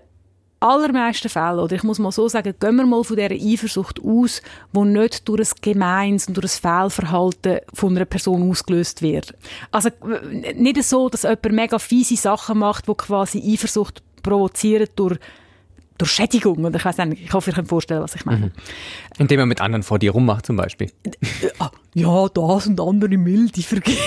allermeisten 0.60 1.28
Fällen, 1.28 1.58
oder 1.58 1.74
ich 1.74 1.82
muss 1.82 1.98
mal 1.98 2.12
so 2.12 2.28
sagen, 2.28 2.54
gehen 2.60 2.76
wir 2.76 2.86
mal 2.86 3.02
von 3.02 3.16
dieser 3.16 3.32
Eifersucht 3.32 4.00
aus, 4.04 4.42
die 4.72 4.80
nicht 4.80 5.28
durch 5.28 5.40
ein 5.40 5.58
Gemeins 5.62 6.28
und 6.28 6.36
durch 6.36 6.54
ein 6.54 6.60
Fehlverhalten 6.60 7.60
von 7.72 7.96
einer 7.96 8.04
Person 8.04 8.48
ausgelöst 8.48 9.02
wird. 9.02 9.34
Also 9.70 9.88
nicht 10.54 10.82
so, 10.84 11.08
dass 11.08 11.22
jemand 11.22 11.52
mega 11.52 11.78
fiese 11.78 12.16
Sachen 12.16 12.58
macht, 12.58 12.88
die 12.88 12.94
quasi 12.94 13.42
Eifersucht 13.52 14.02
provozieren 14.22 14.88
durch 14.96 15.18
durch 16.00 16.12
Schädigung. 16.12 16.64
Oder 16.64 16.76
ich 16.78 16.84
weiß 16.84 16.96
nicht, 16.98 17.24
ich 17.24 17.32
hoffe, 17.32 17.50
ihr 17.50 17.54
könnt 17.54 17.68
vorstellen, 17.68 18.02
was 18.02 18.14
ich 18.14 18.24
meine. 18.24 18.52
Indem 19.18 19.40
man 19.40 19.48
mit 19.48 19.60
anderen 19.60 19.82
vor 19.82 19.98
dir 19.98 20.12
rummacht 20.12 20.46
zum 20.46 20.56
Beispiel. 20.56 20.90
Ah, 21.58 21.70
ja, 21.94 22.28
das 22.28 22.66
und 22.66 22.80
andere 22.80 23.18
milde 23.18 23.62
vergehen. 23.62 23.98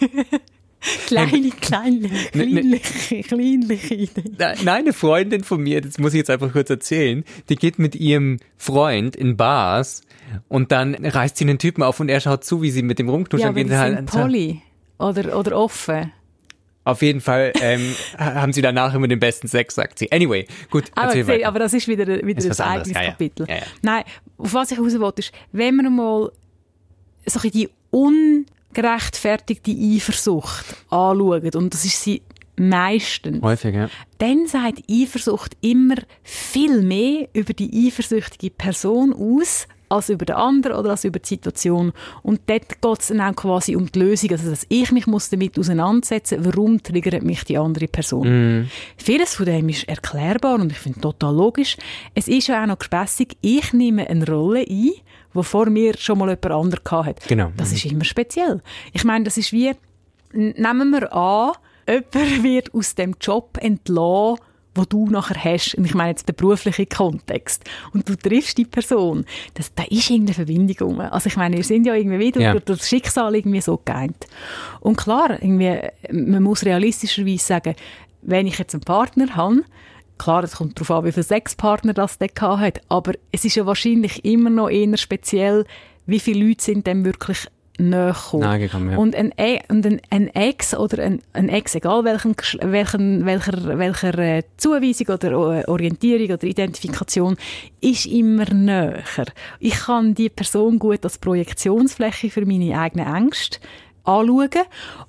kleine, 1.06 1.50
kleine, 1.50 2.08
kleinliche, 2.30 3.22
kleinliche 3.22 3.94
Idee. 3.94 4.22
Nein, 4.38 4.68
eine 4.68 4.92
Freundin 4.92 5.42
von 5.42 5.62
mir, 5.62 5.80
das 5.80 5.98
muss 5.98 6.12
ich 6.12 6.18
jetzt 6.18 6.30
einfach 6.30 6.52
kurz 6.52 6.70
erzählen, 6.70 7.24
die 7.48 7.56
geht 7.56 7.78
mit 7.78 7.94
ihrem 7.96 8.38
Freund 8.56 9.16
in 9.16 9.36
Bars 9.36 10.02
und 10.48 10.72
dann 10.72 10.94
reißt 10.94 11.36
sie 11.36 11.44
einen 11.44 11.58
Typen 11.58 11.82
auf 11.82 12.00
und 12.00 12.08
er 12.08 12.20
schaut 12.20 12.44
zu, 12.44 12.62
wie 12.62 12.70
sie 12.70 12.82
mit 12.82 12.98
dem 12.98 13.08
rumknutschen. 13.08 13.46
Ja, 13.46 13.48
aber 13.48 13.64
die 13.64 13.74
halt 13.74 13.96
sind 13.96 14.10
poly 14.10 14.62
oder, 14.98 15.38
oder 15.38 15.58
offen. 15.58 16.12
Auf 16.84 17.02
jeden 17.02 17.20
Fall 17.20 17.52
ähm, 17.60 17.94
haben 18.18 18.52
sie 18.52 18.62
danach 18.62 18.94
immer 18.94 19.08
den 19.08 19.18
besten 19.18 19.48
Sex, 19.48 19.74
sagt 19.74 19.98
sie. 19.98 20.12
Anyway, 20.12 20.46
gut, 20.70 20.84
Aber, 20.94 21.14
erzähl 21.16 21.44
aber 21.44 21.58
das 21.58 21.74
ist 21.74 21.88
wieder, 21.88 22.06
wieder 22.06 22.38
Ist 22.38 22.60
anderes, 22.60 22.60
eigenes 22.60 22.90
ja, 22.92 23.02
ja. 23.02 23.10
Kapitel. 23.10 23.46
Ja. 23.48 23.56
Nein, 23.82 24.04
auf 24.38 24.54
was 24.54 24.70
ich 24.70 24.78
raus 24.78 24.98
wollte, 25.00 25.20
ist, 25.20 25.32
wenn 25.50 25.74
man 25.74 25.96
mal 25.96 26.30
so 27.26 27.40
ein 27.40 27.50
bisschen 27.50 27.70
die 28.76 28.80
ungerechtfertigte 28.80 29.70
Eifersucht 29.70 30.64
anschaut, 30.90 31.56
und 31.56 31.72
das 31.72 31.84
ist 31.84 32.02
sie 32.02 32.22
meistens, 32.56 33.42
Häufig, 33.42 33.74
ja. 33.74 33.88
dann 34.18 34.46
sagt 34.46 34.82
Eifersucht 34.90 35.56
immer 35.60 35.96
viel 36.22 36.82
mehr 36.82 37.28
über 37.34 37.52
die 37.52 37.86
eifersüchtige 37.86 38.50
Person 38.50 39.12
aus, 39.12 39.68
als 39.88 40.08
über 40.08 40.24
den 40.24 40.36
anderen 40.36 40.76
oder 40.76 40.90
als 40.90 41.04
über 41.04 41.18
die 41.18 41.28
Situation. 41.28 41.92
Und 42.22 42.40
dort 42.46 42.80
geht 42.82 43.00
es 43.00 43.08
dann 43.08 43.20
auch 43.20 43.36
quasi 43.36 43.76
um 43.76 43.90
die 43.90 43.98
Lösung, 43.98 44.30
also 44.30 44.50
dass 44.50 44.66
ich 44.68 44.90
mich 44.92 45.06
muss 45.06 45.30
damit 45.30 45.58
auseinandersetzen 45.58 46.44
warum 46.44 46.82
triggert 46.82 47.22
mich 47.22 47.44
die 47.44 47.58
andere 47.58 47.86
Person. 47.86 48.68
Vieles 48.96 49.34
von 49.34 49.46
dem 49.46 49.68
ist 49.68 49.88
erklärbar 49.88 50.56
und 50.56 50.72
ich 50.72 50.78
finde 50.78 51.00
total 51.00 51.34
logisch. 51.34 51.76
Es 52.14 52.28
ist 52.28 52.48
ja 52.48 52.62
auch 52.62 52.66
noch 52.66 52.78
gespässig, 52.78 53.36
ich 53.40 53.72
nehme 53.72 54.08
eine 54.08 54.26
Rolle 54.26 54.64
ein, 54.68 54.92
die 55.36 55.44
vor 55.44 55.70
mir 55.70 55.96
schon 55.98 56.18
mal 56.18 56.28
jemand 56.28 56.46
anderes 56.46 56.82
hatte. 56.90 57.28
Genau. 57.28 57.52
Das 57.56 57.72
ist 57.72 57.84
immer 57.84 58.04
speziell. 58.04 58.62
Ich 58.92 59.04
meine, 59.04 59.24
das 59.24 59.36
ist 59.38 59.52
wie, 59.52 59.72
nehmen 60.32 60.90
wir 60.90 61.12
an, 61.14 61.52
jemand 61.88 62.14
wird 62.42 62.74
aus 62.74 62.94
dem 62.94 63.14
Job 63.20 63.58
entlassen, 63.60 64.38
wo 64.74 64.84
du 64.84 65.08
nachher 65.08 65.42
hast. 65.42 65.74
Und 65.76 65.86
ich 65.86 65.94
meine 65.94 66.10
jetzt 66.10 66.28
den 66.28 66.36
beruflichen 66.36 66.86
Kontext. 66.88 67.64
Und 67.94 68.06
du 68.08 68.14
triffst 68.14 68.58
die 68.58 68.66
Person. 68.66 69.24
Das, 69.54 69.72
da 69.74 69.84
ist 69.84 70.10
irgendeine 70.10 70.34
Verbindung. 70.34 71.00
Also 71.00 71.28
ich 71.28 71.36
meine, 71.36 71.56
wir 71.56 71.64
sind 71.64 71.86
ja 71.86 71.94
irgendwie 71.94 72.18
wieder 72.18 72.40
Ja. 72.40 72.52
durch 72.52 72.64
das 72.64 72.88
Schicksal 72.88 73.34
irgendwie 73.34 73.62
so 73.62 73.80
geeint. 73.82 74.26
Und 74.80 74.96
klar, 74.96 75.42
irgendwie, 75.42 75.78
man 76.12 76.42
muss 76.42 76.64
realistischerweise 76.64 77.44
sagen, 77.44 77.74
wenn 78.20 78.46
ich 78.46 78.58
jetzt 78.58 78.74
einen 78.74 78.82
Partner 78.82 79.34
habe, 79.34 79.62
Klar, 80.18 80.44
es 80.44 80.56
kommt 80.56 80.78
darauf 80.78 80.90
an, 80.90 81.04
wie 81.04 81.12
viele 81.12 81.24
Sexpartner 81.24 81.92
das 81.92 82.18
der 82.18 82.28
gehabt 82.28 82.60
hat, 82.60 82.80
aber 82.88 83.12
es 83.32 83.44
ist 83.44 83.56
ja 83.56 83.66
wahrscheinlich 83.66 84.24
immer 84.24 84.50
noch 84.50 84.70
eher 84.70 84.96
speziell, 84.96 85.64
wie 86.06 86.20
viele 86.20 86.46
Leute 86.46 86.64
sind 86.64 86.86
dem 86.86 87.04
wirklich 87.04 87.48
näher 87.78 88.14
gekommen. 88.14 88.90
Ja. 88.92 88.96
Und 88.96 89.14
ein, 89.14 89.32
E- 89.36 89.60
und 89.68 89.86
ein, 89.86 90.00
ein 90.10 90.28
Ex 90.28 90.74
oder 90.74 91.02
ein, 91.02 91.20
ein 91.32 91.48
Ex, 91.48 91.74
egal 91.74 92.04
welchen, 92.04 92.34
welchen, 92.62 93.26
welcher, 93.26 93.78
welcher 93.78 94.18
äh, 94.18 94.42
Zuweisung 94.56 95.08
oder 95.08 95.32
äh, 95.32 95.64
Orientierung 95.66 96.36
oder 96.36 96.44
Identifikation, 96.44 97.36
ist 97.80 98.06
immer 98.06 98.52
näher. 98.52 99.26
Ich 99.60 99.74
kann 99.74 100.14
die 100.14 100.30
Person 100.30 100.78
gut 100.78 101.04
als 101.04 101.18
Projektionsfläche 101.18 102.30
für 102.30 102.46
meine 102.46 102.78
eigenen 102.78 103.14
Ängste 103.14 103.58
anschauen. 104.04 104.50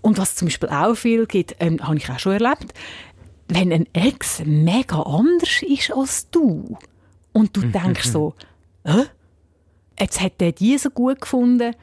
Und 0.01 0.17
was 0.17 0.35
zum 0.35 0.47
Beispiel 0.47 0.69
auch 0.69 0.95
viel 0.95 1.25
gibt, 1.25 1.55
ähm, 1.59 1.79
habe 1.81 1.97
ich 1.97 2.09
auch 2.09 2.19
schon 2.19 2.33
erlebt, 2.33 2.73
wenn 3.47 3.71
ein 3.71 3.87
Ex 3.93 4.41
mega 4.45 5.01
anders 5.01 5.61
ist 5.61 5.91
als 5.91 6.29
du 6.29 6.77
und 7.33 7.55
du 7.55 7.61
denkst 7.67 8.09
so, 8.09 8.33
Hä? 8.85 9.03
jetzt 9.99 10.21
hat 10.21 10.39
der 10.39 10.51
die 10.51 10.77
so 10.77 10.89
gut 10.89 11.21
gefunden, 11.21 11.73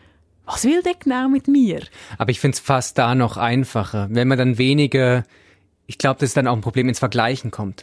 was 0.47 0.65
will 0.65 0.83
der 0.83 0.95
genau 0.95 1.29
mit 1.29 1.49
mir? 1.49 1.83
Aber 2.19 2.31
ich 2.31 2.41
finde 2.41 2.57
es 2.57 2.61
fast 2.61 2.99
da 2.99 3.15
noch 3.15 3.37
einfacher, 3.37 4.09
wenn 4.11 4.29
man 4.29 4.39
dann 4.39 4.59
weniger, 4.59 5.25
ich 5.87 5.99
glaube, 5.99 6.21
das 6.21 6.31
ist 6.31 6.37
dann 6.37 6.47
auch 6.47 6.55
ein 6.55 6.61
Problem, 6.61 6.89
ins 6.89 6.99
Vergleichen 6.99 7.51
kommt. 7.51 7.83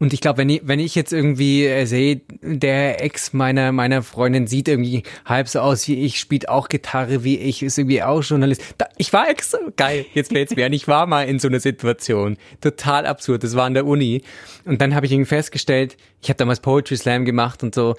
Und 0.00 0.14
ich 0.14 0.22
glaube, 0.22 0.38
wenn 0.38 0.48
ich, 0.48 0.62
wenn 0.64 0.80
ich 0.80 0.94
jetzt 0.94 1.12
irgendwie 1.12 1.66
äh, 1.66 1.84
sehe, 1.84 2.22
der 2.40 3.04
Ex 3.04 3.34
meiner, 3.34 3.70
meiner 3.70 4.02
Freundin 4.02 4.46
sieht 4.46 4.66
irgendwie 4.66 5.02
halb 5.26 5.46
so 5.46 5.60
aus 5.60 5.86
wie 5.88 6.06
ich, 6.06 6.18
spielt 6.18 6.48
auch 6.48 6.68
Gitarre 6.68 7.22
wie 7.22 7.38
ich, 7.38 7.62
ist 7.62 7.76
irgendwie 7.76 8.02
auch 8.02 8.22
Journalist. 8.22 8.62
Da, 8.78 8.86
ich 8.96 9.12
war 9.12 9.28
Ex, 9.28 9.54
geil, 9.76 10.06
jetzt 10.14 10.32
fällt's 10.32 10.56
mir 10.56 10.64
ein, 10.64 10.72
ich 10.72 10.88
war 10.88 11.06
mal 11.06 11.28
in 11.28 11.38
so 11.38 11.48
einer 11.48 11.60
Situation. 11.60 12.38
Total 12.62 13.04
absurd, 13.04 13.44
das 13.44 13.54
war 13.56 13.66
an 13.66 13.74
der 13.74 13.84
Uni. 13.84 14.22
Und 14.64 14.80
dann 14.80 14.94
habe 14.94 15.04
ich 15.04 15.12
irgendwie 15.12 15.28
festgestellt, 15.28 15.98
ich 16.22 16.30
habe 16.30 16.38
damals 16.38 16.60
Poetry 16.60 16.96
Slam 16.96 17.26
gemacht 17.26 17.62
und 17.62 17.74
so, 17.74 17.94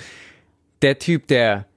der 0.82 0.98
Typ, 0.98 1.28
der 1.28 1.68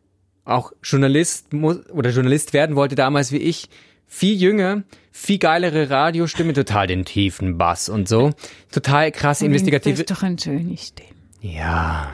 auch 0.47 0.73
Journalist 0.83 1.53
muss, 1.53 1.87
oder 1.91 2.09
Journalist 2.11 2.55
werden 2.55 2.77
wollte 2.77 2.95
damals 2.95 3.31
wie 3.31 3.39
ich, 3.39 3.69
viel 4.07 4.41
jünger, 4.41 4.85
viel 5.17 5.39
geilere 5.39 5.91
Radiostimme, 5.91 6.53
total 6.55 6.89
den 6.89 7.05
tiefen 7.05 7.57
Bass 7.57 7.89
und 7.89 8.09
so, 8.09 8.33
total 8.73 9.13
krass 9.13 9.39
Das 9.39 9.47
investigative. 9.47 10.01
ist 10.03 10.11
doch 10.11 10.23
eine 10.25 10.37
schöne 10.39 10.77
Stimme. 10.77 11.09
Ja, 11.41 12.11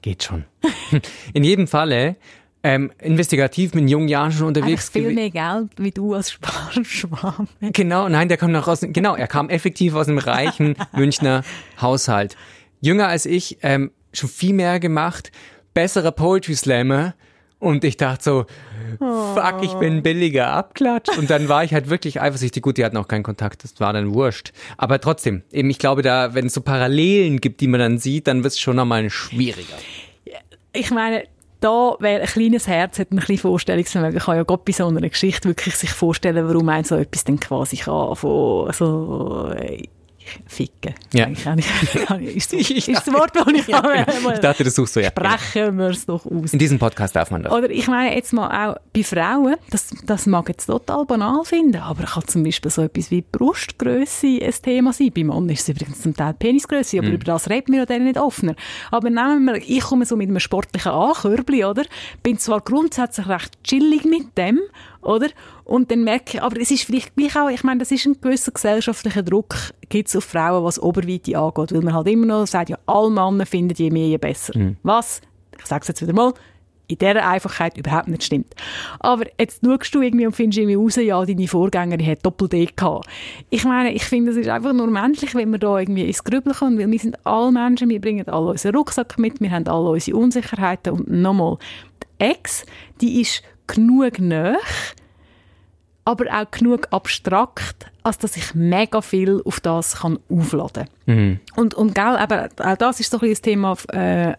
geht 0.00 0.22
schon. 0.22 0.44
In 1.34 1.44
jedem 1.44 1.66
Falle 1.66 2.16
ähm, 2.62 2.92
investigativ 2.98 3.74
mit 3.74 3.88
jungen 3.90 4.08
Jahren 4.08 4.32
schon 4.32 4.46
unterwegs. 4.46 4.88
viel 4.88 5.08
gew- 5.08 5.14
mehr 5.14 5.30
Geld, 5.30 5.70
wie 5.76 5.90
du 5.90 6.14
als 6.14 6.30
Sparschwamm. 6.32 7.46
Genau, 7.60 8.08
nein, 8.08 8.28
der 8.28 8.38
kommt 8.38 8.52
noch 8.52 8.68
aus, 8.68 8.80
genau, 8.80 9.14
er 9.16 9.26
kam 9.28 9.50
effektiv 9.50 9.94
aus 9.94 10.08
einem 10.08 10.18
reichen 10.18 10.76
Münchner 10.92 11.42
Haushalt. 11.80 12.36
Jünger 12.80 13.08
als 13.08 13.26
ich, 13.26 13.58
ähm, 13.62 13.90
schon 14.14 14.30
viel 14.30 14.54
mehr 14.54 14.80
gemacht, 14.80 15.30
besserer 15.74 16.12
Poetry 16.12 16.54
Slammer. 16.54 17.14
Und 17.60 17.84
ich 17.84 17.98
dachte 17.98 18.24
so, 18.24 18.46
fuck, 18.98 19.62
ich 19.62 19.74
bin 19.74 20.02
billiger 20.02 20.48
Abklatsch. 20.48 21.16
Und 21.16 21.28
dann 21.28 21.48
war 21.48 21.62
ich 21.62 21.74
halt 21.74 21.90
wirklich 21.90 22.20
eifersüchtig. 22.20 22.62
Gut, 22.62 22.78
die 22.78 22.84
hatten 22.84 22.96
auch 22.96 23.06
keinen 23.06 23.22
Kontakt, 23.22 23.62
das 23.62 23.78
war 23.78 23.92
dann 23.92 24.14
wurscht. 24.14 24.52
Aber 24.78 24.98
trotzdem, 24.98 25.42
eben, 25.52 25.68
ich 25.68 25.78
glaube, 25.78 26.00
da, 26.00 26.34
wenn 26.34 26.46
es 26.46 26.54
so 26.54 26.62
Parallelen 26.62 27.38
gibt, 27.40 27.60
die 27.60 27.68
man 27.68 27.78
dann 27.78 27.98
sieht, 27.98 28.26
dann 28.26 28.42
wird 28.42 28.54
es 28.54 28.58
schon 28.58 28.76
nochmal 28.76 29.08
schwieriger. 29.10 29.76
Ich 30.72 30.90
meine, 30.90 31.24
da, 31.60 31.96
wer 32.00 32.22
ein 32.22 32.26
kleines 32.26 32.66
Herz 32.66 32.98
hat, 32.98 33.12
ein 33.12 33.16
bisschen 33.16 33.38
Vorstellungsvermögen, 33.38 34.18
kann 34.18 34.36
ja 34.36 34.42
Gott 34.42 34.64
bei 34.64 34.72
so 34.72 34.86
einer 34.86 35.06
Geschichte 35.06 35.48
wirklich 35.48 35.76
sich 35.76 35.90
vorstellen, 35.90 36.48
warum 36.48 36.68
ein 36.70 36.84
so 36.84 36.96
etwas 36.96 37.24
dann 37.24 37.38
quasi 37.38 37.76
kann, 37.76 38.16
von 38.16 38.72
so, 38.72 39.52
äh, 39.54 39.86
ficken. 40.46 40.94
Ja. 41.12 41.26
Ist, 42.20 42.52
ich 42.52 42.88
ist 42.88 43.06
das 43.06 43.12
Wort, 43.12 43.34
das 43.34 43.46
ich 43.48 43.66
Ja, 43.66 43.80
genau. 43.80 44.30
Ich 44.32 44.38
dachte, 44.38 44.64
das 44.64 44.74
suchst 44.74 44.96
du 44.96 45.00
ja. 45.00 45.08
Sprechen 45.08 45.78
wir 45.78 45.88
es 45.88 46.06
doch 46.06 46.24
aus. 46.26 46.52
In 46.52 46.58
diesem 46.58 46.78
Podcast 46.78 47.16
darf 47.16 47.30
man 47.30 47.42
das. 47.42 47.52
Oder 47.52 47.70
ich 47.70 47.86
meine 47.88 48.14
jetzt 48.14 48.32
mal 48.32 48.70
auch 48.70 48.76
bei 48.92 49.02
Frauen, 49.02 49.56
das, 49.70 49.88
das 50.04 50.26
mag 50.26 50.48
jetzt 50.48 50.66
total 50.66 51.04
banal 51.04 51.44
finden, 51.44 51.80
aber 51.80 52.04
kann 52.04 52.26
zum 52.26 52.44
Beispiel 52.44 52.70
so 52.70 52.82
etwas 52.82 53.10
wie 53.10 53.22
Brustgröße 53.22 54.38
ein 54.42 54.54
Thema 54.62 54.92
sein. 54.92 55.10
Bei 55.14 55.24
Männern 55.24 55.48
ist 55.50 55.62
es 55.62 55.68
übrigens 55.68 56.02
zum 56.02 56.14
Teil 56.14 56.34
Penisgröße, 56.34 56.98
aber 56.98 57.08
über 57.08 57.24
das 57.24 57.48
reden 57.48 57.72
wir 57.72 57.80
ja 57.80 57.86
dann 57.86 58.04
nicht 58.04 58.18
offener. 58.18 58.54
Aber 58.90 59.10
nehmen 59.10 59.44
wir, 59.46 59.56
ich 59.56 59.80
komme 59.80 60.04
so 60.04 60.16
mit 60.16 60.28
einem 60.28 60.40
sportlichen 60.40 60.92
Ankörbli, 60.92 61.64
oder? 61.64 61.84
Bin 62.22 62.38
zwar 62.38 62.60
grundsätzlich 62.60 63.28
recht 63.28 63.62
chillig 63.64 64.04
mit 64.04 64.36
dem, 64.36 64.60
oder? 65.02 65.28
Und 65.64 65.90
dann 65.90 66.04
merke 66.04 66.36
ich, 66.36 66.42
aber 66.42 66.60
es 66.60 66.70
ist 66.70 66.84
vielleicht 66.84 67.14
gleich 67.16 67.36
auch, 67.36 67.48
ich 67.48 67.64
meine, 67.64 67.78
das 67.78 67.90
ist 67.90 68.06
ein 68.06 68.20
gewisser 68.20 68.52
gesellschaftlicher 68.52 69.22
Druck, 69.22 69.54
gibt 69.88 70.08
es 70.08 70.16
auf 70.16 70.24
Frauen, 70.24 70.64
was 70.64 70.80
Oberweite 70.82 71.38
angeht, 71.38 71.72
weil 71.72 71.82
man 71.82 71.94
halt 71.94 72.08
immer 72.08 72.26
noch 72.26 72.46
sagt, 72.46 72.70
ja, 72.70 72.78
alle 72.86 73.10
Männer 73.10 73.46
finden 73.46 73.74
je 73.76 73.90
mehr, 73.90 74.08
je 74.08 74.18
besser. 74.18 74.52
Was? 74.82 75.20
Ich 75.58 75.66
sage 75.66 75.82
es 75.82 75.88
jetzt 75.88 76.02
wieder 76.02 76.12
mal, 76.12 76.32
in 76.90 76.98
dieser 76.98 77.26
Einfachheit 77.26 77.78
überhaupt 77.78 78.08
nicht 78.08 78.24
stimmt. 78.24 78.52
Aber 78.98 79.24
jetzt 79.38 79.60
schaust 79.64 79.94
du 79.94 80.02
irgendwie 80.02 80.26
und 80.26 80.34
findest 80.34 80.58
irgendwie 80.58 80.74
raus, 80.74 80.96
ja, 80.96 81.24
deine 81.24 81.48
Vorgängerin 81.48 82.06
hat 82.06 82.26
Doppel-D 82.26 82.70
gehabt. 82.76 83.06
Ich 83.48 83.64
meine, 83.64 83.92
ich 83.92 84.04
finde, 84.04 84.32
es 84.32 84.36
ist 84.36 84.48
einfach 84.48 84.72
nur 84.72 84.88
menschlich, 84.88 85.34
wenn 85.34 85.50
wir 85.50 85.58
da 85.58 85.78
irgendwie 85.78 86.06
ins 86.06 86.24
Grübeln 86.24 86.54
kommen, 86.56 86.78
weil 86.78 86.90
wir 86.90 86.98
sind 86.98 87.24
alle 87.24 87.52
Menschen, 87.52 87.88
wir 87.88 88.00
bringen 88.00 88.28
alle 88.28 88.50
unseren 88.50 88.74
Rucksack 88.74 89.18
mit, 89.18 89.40
wir 89.40 89.50
haben 89.50 89.68
alle 89.68 89.90
unsere 89.90 90.16
Unsicherheiten 90.16 90.92
und 90.92 91.10
nochmal, 91.10 91.58
die 92.18 92.24
Ex, 92.24 92.66
die 93.00 93.20
ist 93.20 93.42
genug 93.74 94.18
nah, 94.18 94.56
aber 96.04 96.26
auch 96.32 96.50
genug 96.50 96.88
abstrakt, 96.90 97.90
als 98.02 98.18
dass 98.18 98.36
ich 98.36 98.54
mega 98.54 99.00
viel 99.02 99.42
auf 99.44 99.60
das 99.60 99.96
kann 100.00 100.18
aufladen 100.28 100.88
kann. 101.06 101.16
Mhm. 101.16 101.40
Und, 101.56 101.74
und 101.74 101.94
gell, 101.94 102.18
eben, 102.22 102.48
auch 102.58 102.76
das 102.76 103.00
ist 103.00 103.10
so 103.10 103.18
ein 103.18 103.20
bisschen 103.20 103.32
das 103.32 103.42
Thema, 103.42 103.76
äh, 103.92 104.34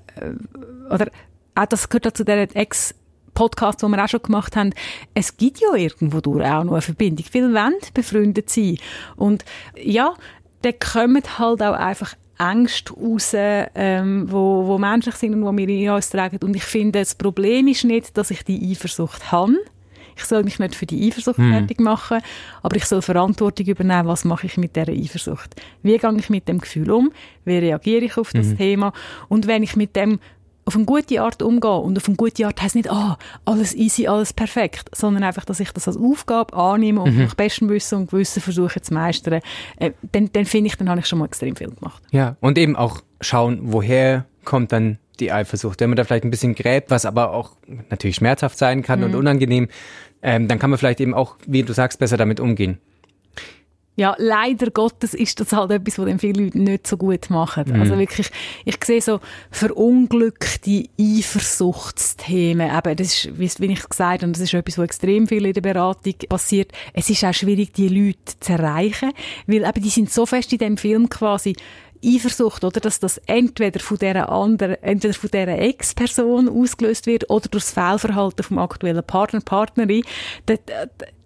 oder 0.94 1.08
auch 1.56 1.66
das 1.66 1.90
gehört 1.90 2.08
auch 2.08 2.12
zu 2.12 2.26
der 2.26 2.56
Ex- 2.56 2.96
Podcast, 3.34 3.82
die 3.82 3.88
wir 3.88 4.04
auch 4.04 4.10
schon 4.10 4.22
gemacht 4.22 4.56
haben, 4.56 4.72
es 5.14 5.38
gibt 5.38 5.62
ja 5.62 5.74
irgendwo 5.74 6.20
durch 6.20 6.46
auch 6.46 6.66
noch 6.66 6.74
eine 6.74 6.82
Verbindung. 6.82 7.26
Viele 7.32 7.54
wollen 7.54 7.76
befreundet 7.94 8.50
sein. 8.50 8.78
Und 9.16 9.46
ja, 9.82 10.16
da 10.64 10.72
kommen 10.74 11.24
halt 11.40 11.62
auch 11.62 11.74
einfach 11.74 12.16
Ängste 12.42 12.94
raus, 12.94 13.32
ähm, 13.36 14.32
wo, 14.32 14.66
wo 14.68 14.78
menschlich 14.78 15.16
sind 15.16 15.34
und 15.34 15.44
wo 15.44 15.56
wir 15.56 15.70
in 15.70 15.90
uns 15.90 16.10
tragen. 16.10 16.40
Und 16.42 16.56
ich 16.56 16.64
finde, 16.64 17.00
das 17.00 17.16
Problem 17.16 17.68
ist 17.68 17.84
nicht, 17.84 18.18
dass 18.18 18.32
ich 18.32 18.44
die 18.44 18.72
Eifersucht 18.72 19.32
habe. 19.32 19.58
Ich 20.16 20.26
soll 20.26 20.44
mich 20.44 20.60
nicht 20.60 20.76
für 20.76 20.86
die 20.86 21.08
Eifersucht 21.08 21.40
mm. 21.40 21.52
fertig 21.52 21.80
machen, 21.80 22.20
aber 22.62 22.76
ich 22.76 22.86
soll 22.86 23.02
Verantwortung 23.02 23.66
übernehmen, 23.66 24.08
was 24.08 24.26
mache 24.26 24.46
ich 24.46 24.58
mit 24.58 24.76
dieser 24.76 24.92
Eifersucht. 24.92 25.56
Wie 25.84 25.98
gehe 25.98 26.16
ich 26.18 26.30
mit 26.30 26.48
dem 26.48 26.60
Gefühl 26.60 26.92
um? 26.92 27.12
Wie 27.46 27.58
reagiere 27.58 28.06
ich 28.06 28.18
auf 28.18 28.32
das 28.34 28.48
mm. 28.48 28.58
Thema? 28.58 28.94
Und 29.30 29.48
wenn 29.48 29.64
ich 29.64 29.76
mit 29.76 29.96
dem 29.96 30.20
auf 30.72 30.76
eine 30.78 30.86
gute 30.86 31.22
Art 31.22 31.42
umgehen. 31.42 31.70
Und 31.70 31.98
auf 31.98 32.08
eine 32.08 32.16
gute 32.16 32.46
Art 32.46 32.62
heisst 32.62 32.76
nicht, 32.76 32.90
ah, 32.90 33.18
alles 33.46 33.76
easy, 33.76 34.08
alles 34.08 34.32
perfekt, 34.32 34.90
sondern 34.96 35.24
einfach, 35.24 35.44
dass 35.44 35.60
ich 35.60 35.72
das 35.72 35.88
als 35.88 35.98
Aufgabe 35.98 36.54
annehme 36.56 37.02
und 37.02 37.16
mhm. 37.16 37.24
nach 37.26 37.36
bestem 37.36 37.70
Wissen 37.70 38.00
und 38.00 38.12
Gewissen 38.12 38.42
versuche 38.42 38.82
zu 38.82 38.94
meistern. 38.94 39.42
Äh, 39.78 39.92
dann, 40.12 40.30
dann 40.32 40.46
finde 40.46 40.68
ich, 40.68 40.78
dann 40.78 40.90
habe 40.90 41.02
ich 41.02 41.08
schon 41.08 41.20
mal 41.20 41.26
extrem 41.26 41.56
viel 41.56 41.70
gemacht. 41.70 42.02
Ja, 42.12 42.38
und 42.40 42.58
eben 42.58 42.76
auch 42.76 43.02
schauen, 43.20 43.60
woher 43.64 44.26
kommt 44.46 44.72
dann 44.72 44.98
die 45.20 45.32
Eifersucht. 45.32 45.80
Wenn 45.82 45.90
man 45.90 45.98
da 45.98 46.04
vielleicht 46.04 46.24
ein 46.24 46.32
bisschen 46.32 46.56
gräbt, 46.56 46.90
was 46.90 47.06
aber 47.06 47.32
auch 47.32 47.52
natürlich 47.90 48.16
schmerzhaft 48.16 48.58
sein 48.58 48.82
kann 48.82 49.00
mhm. 49.00 49.06
und 49.06 49.16
unangenehm, 49.16 49.68
ähm, 50.24 50.48
dann 50.48 50.58
kann 50.58 50.70
man 50.70 50.80
vielleicht 50.80 51.02
eben 51.02 51.14
auch, 51.14 51.36
wie 51.46 51.64
du 51.64 51.74
sagst, 51.74 52.00
besser 52.00 52.18
damit 52.18 52.40
umgehen. 52.40 52.80
Ja, 53.98 54.16
leider 54.18 54.72
Gottes 54.72 55.14
ist 55.14 55.40
das 55.42 55.52
halt 55.52 55.72
etwas, 55.72 56.00
was 56.00 56.06
dann 56.06 56.18
viele 56.18 56.46
Leute 56.46 56.60
nicht 56.60 56.88
so 56.88 56.96
gut 56.96 57.30
machen. 57.30 57.66
Mhm. 57.68 57.82
Also 57.82 57.98
wirklich, 57.98 58.32
ich 58.64 58.82
sehe 58.84 59.02
so 59.02 59.20
verunglückte 59.52 60.86
Eifersuchtsthemen. 61.00 62.72
Eben, 62.76 62.96
das 62.96 63.26
ist, 63.26 63.38
wie, 63.38 63.66
ich 63.66 63.90
gesagt 63.90 64.22
habe, 64.22 64.28
und 64.28 64.36
das 64.36 64.44
ist 64.44 64.54
etwas, 64.54 64.78
was 64.78 64.86
extrem 64.86 65.28
viel 65.28 65.46
in 65.46 65.54
der 65.54 65.62
Beratung 65.62 66.16
passiert. 66.30 66.72
Es 66.94 67.10
ist 67.10 67.24
auch 67.26 67.34
schwierig, 67.34 67.74
die 67.74 67.90
Leute 67.90 68.40
zu 68.40 68.54
erreichen, 68.54 69.12
weil 69.46 69.64
eben, 69.64 69.84
die 69.84 69.90
sind 69.90 70.10
so 70.10 70.26
fest 70.26 70.54
in 70.54 70.60
dem 70.60 70.78
Film 70.78 71.10
quasi 71.10 71.54
Eifersucht, 72.04 72.64
oder? 72.64 72.80
Dass 72.80 73.00
das 73.00 73.18
entweder 73.28 73.80
von 73.80 73.98
dieser 73.98 74.30
anderen, 74.30 74.82
entweder 74.82 75.14
von 75.14 75.30
dieser 75.30 75.60
Ex-Person 75.60 76.50
ausgelöst 76.50 77.06
wird 77.06 77.30
oder 77.30 77.48
durch 77.50 77.66
das 77.66 77.74
Fehlverhalten 77.74 78.44
vom 78.44 78.58
aktuellen 78.58 79.04
Partner, 79.04 79.42
Partnerin. 79.42 80.04
Das, 80.46 80.60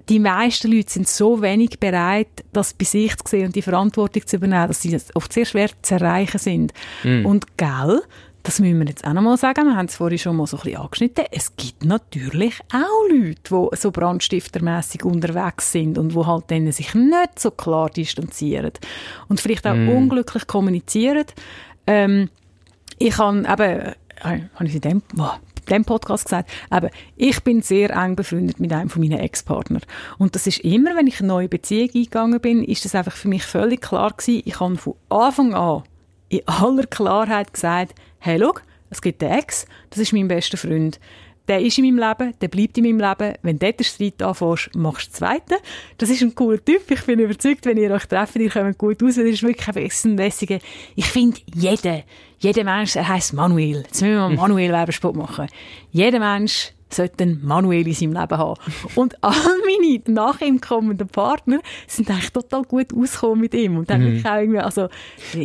die 0.10 0.20
meisten 0.20 0.72
Leute 0.72 0.92
sind 0.92 1.08
so 1.08 1.42
wenig 1.42 1.80
bereit, 1.80 2.28
das 2.54 2.74
bei 2.74 2.86
sich 2.86 3.16
zu 3.18 3.28
sehen 3.28 3.48
und 3.48 3.56
die 3.56 3.62
Verantwortung 3.62 4.26
zu 4.26 4.36
übernehmen, 4.36 4.68
dass 4.68 4.82
sie 4.82 4.98
oft 5.14 5.34
sehr 5.34 5.46
schwer 5.46 5.70
zu 5.82 5.96
erreichen 5.96 6.38
sind. 6.38 6.74
Mm. 7.04 7.26
Und 7.26 7.58
gell, 7.58 8.02
das 8.44 8.60
müssen 8.60 8.80
wir 8.80 8.88
jetzt 8.88 9.06
auch 9.06 9.14
noch 9.14 9.24
mal 9.24 9.38
sagen, 9.38 9.66
wir 9.66 9.76
haben 9.76 9.88
es 9.88 9.96
vorhin 9.96 10.20
schon 10.20 10.36
mal 10.36 10.46
so 10.46 10.58
ein 10.58 10.64
bisschen 10.64 10.82
angeschnitten, 10.82 11.26
es 11.32 11.56
gibt 11.56 11.84
natürlich 11.84 12.60
auch 12.72 13.10
Leute, 13.10 13.42
die 13.50 13.78
so 13.78 13.92
brandstiftermässig 13.92 15.04
unterwegs 15.04 15.72
sind 15.72 15.98
und 15.98 16.14
wo 16.14 16.28
halt 16.28 16.52
denen 16.52 16.72
sich 16.72 16.94
nicht 16.94 17.40
so 17.40 17.50
klar 17.50 17.90
distanzieren 17.90 18.72
und 19.28 19.42
vielleicht 19.42 19.66
auch 19.66 19.74
mm. 19.74 19.90
unglücklich 19.90 20.46
kommunizieren. 20.46 21.26
Ähm, 21.88 22.30
ich 23.00 23.18
habe 23.18 23.40
eben, 23.40 23.96
äh, 24.24 24.42
habe 24.54 24.66
ich 24.68 24.76
in 24.76 24.82
dem, 24.82 25.02
oh, 25.18 25.32
dem 25.70 25.86
Podcast 25.86 26.26
gesagt, 26.26 26.50
aber 26.70 26.90
ich 27.16 27.44
bin 27.44 27.62
sehr 27.62 27.92
eng 27.92 28.16
befreundet 28.16 28.60
mit 28.60 28.72
einem 28.72 28.90
von 28.90 29.02
meinen 29.02 29.20
Ex-Partnern. 29.20 29.82
Und 30.18 30.36
das 30.36 30.48
ist 30.48 30.60
immer, 30.60 30.96
wenn 30.96 31.08
ich 31.08 31.20
eine 31.20 31.28
neue 31.28 31.50
Beziehung 31.50 31.90
eingegangen 31.94 32.40
bin, 32.40 32.64
ist 32.64 32.86
das 32.86 32.96
einfach 32.96 33.16
für 33.16 33.28
mich 33.28 33.44
völlig 33.44 33.82
klar 33.82 34.12
gewesen. 34.12 34.44
Ich 34.46 34.60
habe 34.60 34.78
von 34.78 34.96
Anfang 35.10 35.54
an 35.54 35.84
in 36.30 36.42
aller 36.48 36.86
Klarheit 36.86 37.54
gesagt, 37.54 37.96
hey, 38.20 38.40
schau, 38.40 38.54
es 38.90 39.02
gibt 39.02 39.22
den 39.22 39.32
Ex, 39.32 39.66
das 39.90 40.00
ist 40.00 40.14
mein 40.14 40.28
bester 40.28 40.58
Freund 40.58 41.00
der 41.48 41.62
ist 41.62 41.78
in 41.78 41.86
meinem 41.86 42.10
Leben, 42.10 42.34
der 42.40 42.48
bleibt 42.48 42.78
in 42.78 42.84
meinem 42.86 43.00
Leben. 43.00 43.36
Wenn 43.42 43.60
du 43.60 43.66
dort 43.66 43.80
den 43.80 43.84
Streit 43.84 44.22
anfängst, 44.22 44.76
machst 44.76 45.08
du 45.08 45.12
den 45.12 45.16
zweiten. 45.16 45.56
Das 45.98 46.10
ist 46.10 46.22
ein 46.22 46.36
cooler 46.36 46.64
Typ. 46.64 46.90
Ich 46.90 47.04
bin 47.04 47.20
überzeugt, 47.20 47.66
wenn 47.66 47.78
ihr 47.78 47.92
euch 47.92 48.06
trefft, 48.06 48.36
ihr 48.36 48.50
kommt 48.50 48.78
gut 48.78 49.02
raus. 49.02 49.16
Das 49.16 49.26
ist 49.26 49.44
wirklich 49.44 49.68
ein 50.06 50.18
lässiger. 50.18 50.60
Ich 50.96 51.06
finde, 51.06 51.40
jeder, 51.54 52.04
jeder 52.40 52.64
Mensch, 52.64 52.96
er 52.96 53.08
heisst 53.08 53.34
Manuel. 53.34 53.84
Jetzt 53.84 54.02
müssen 54.02 54.14
wir 54.14 54.30
mal 54.30 54.36
Manuel 54.36 54.72
Werbespot 54.72 55.16
machen. 55.16 55.48
Jeder 55.92 56.20
Mensch 56.20 56.72
sollte 56.90 57.24
einen 57.24 57.46
Manuel 57.46 57.88
in 57.88 57.94
seinem 57.94 58.14
Leben 58.14 58.38
haben. 58.38 58.60
Und 58.96 59.24
all 59.24 59.34
meine 59.34 60.02
nach 60.08 60.42
ihm 60.42 60.62
kommenden 60.62 61.08
Partner 61.08 61.60
sind 61.88 62.10
eigentlich 62.10 62.32
total 62.32 62.64
gut 62.64 62.94
ausgekommen 62.94 63.42
mit 63.42 63.54
ihm. 63.54 63.78
Und 63.78 63.90
dann 63.90 64.02
mhm. 64.02 64.18
ich 64.18 64.26
auch 64.26 64.36
irgendwie, 64.36 64.60
also, 64.60 64.88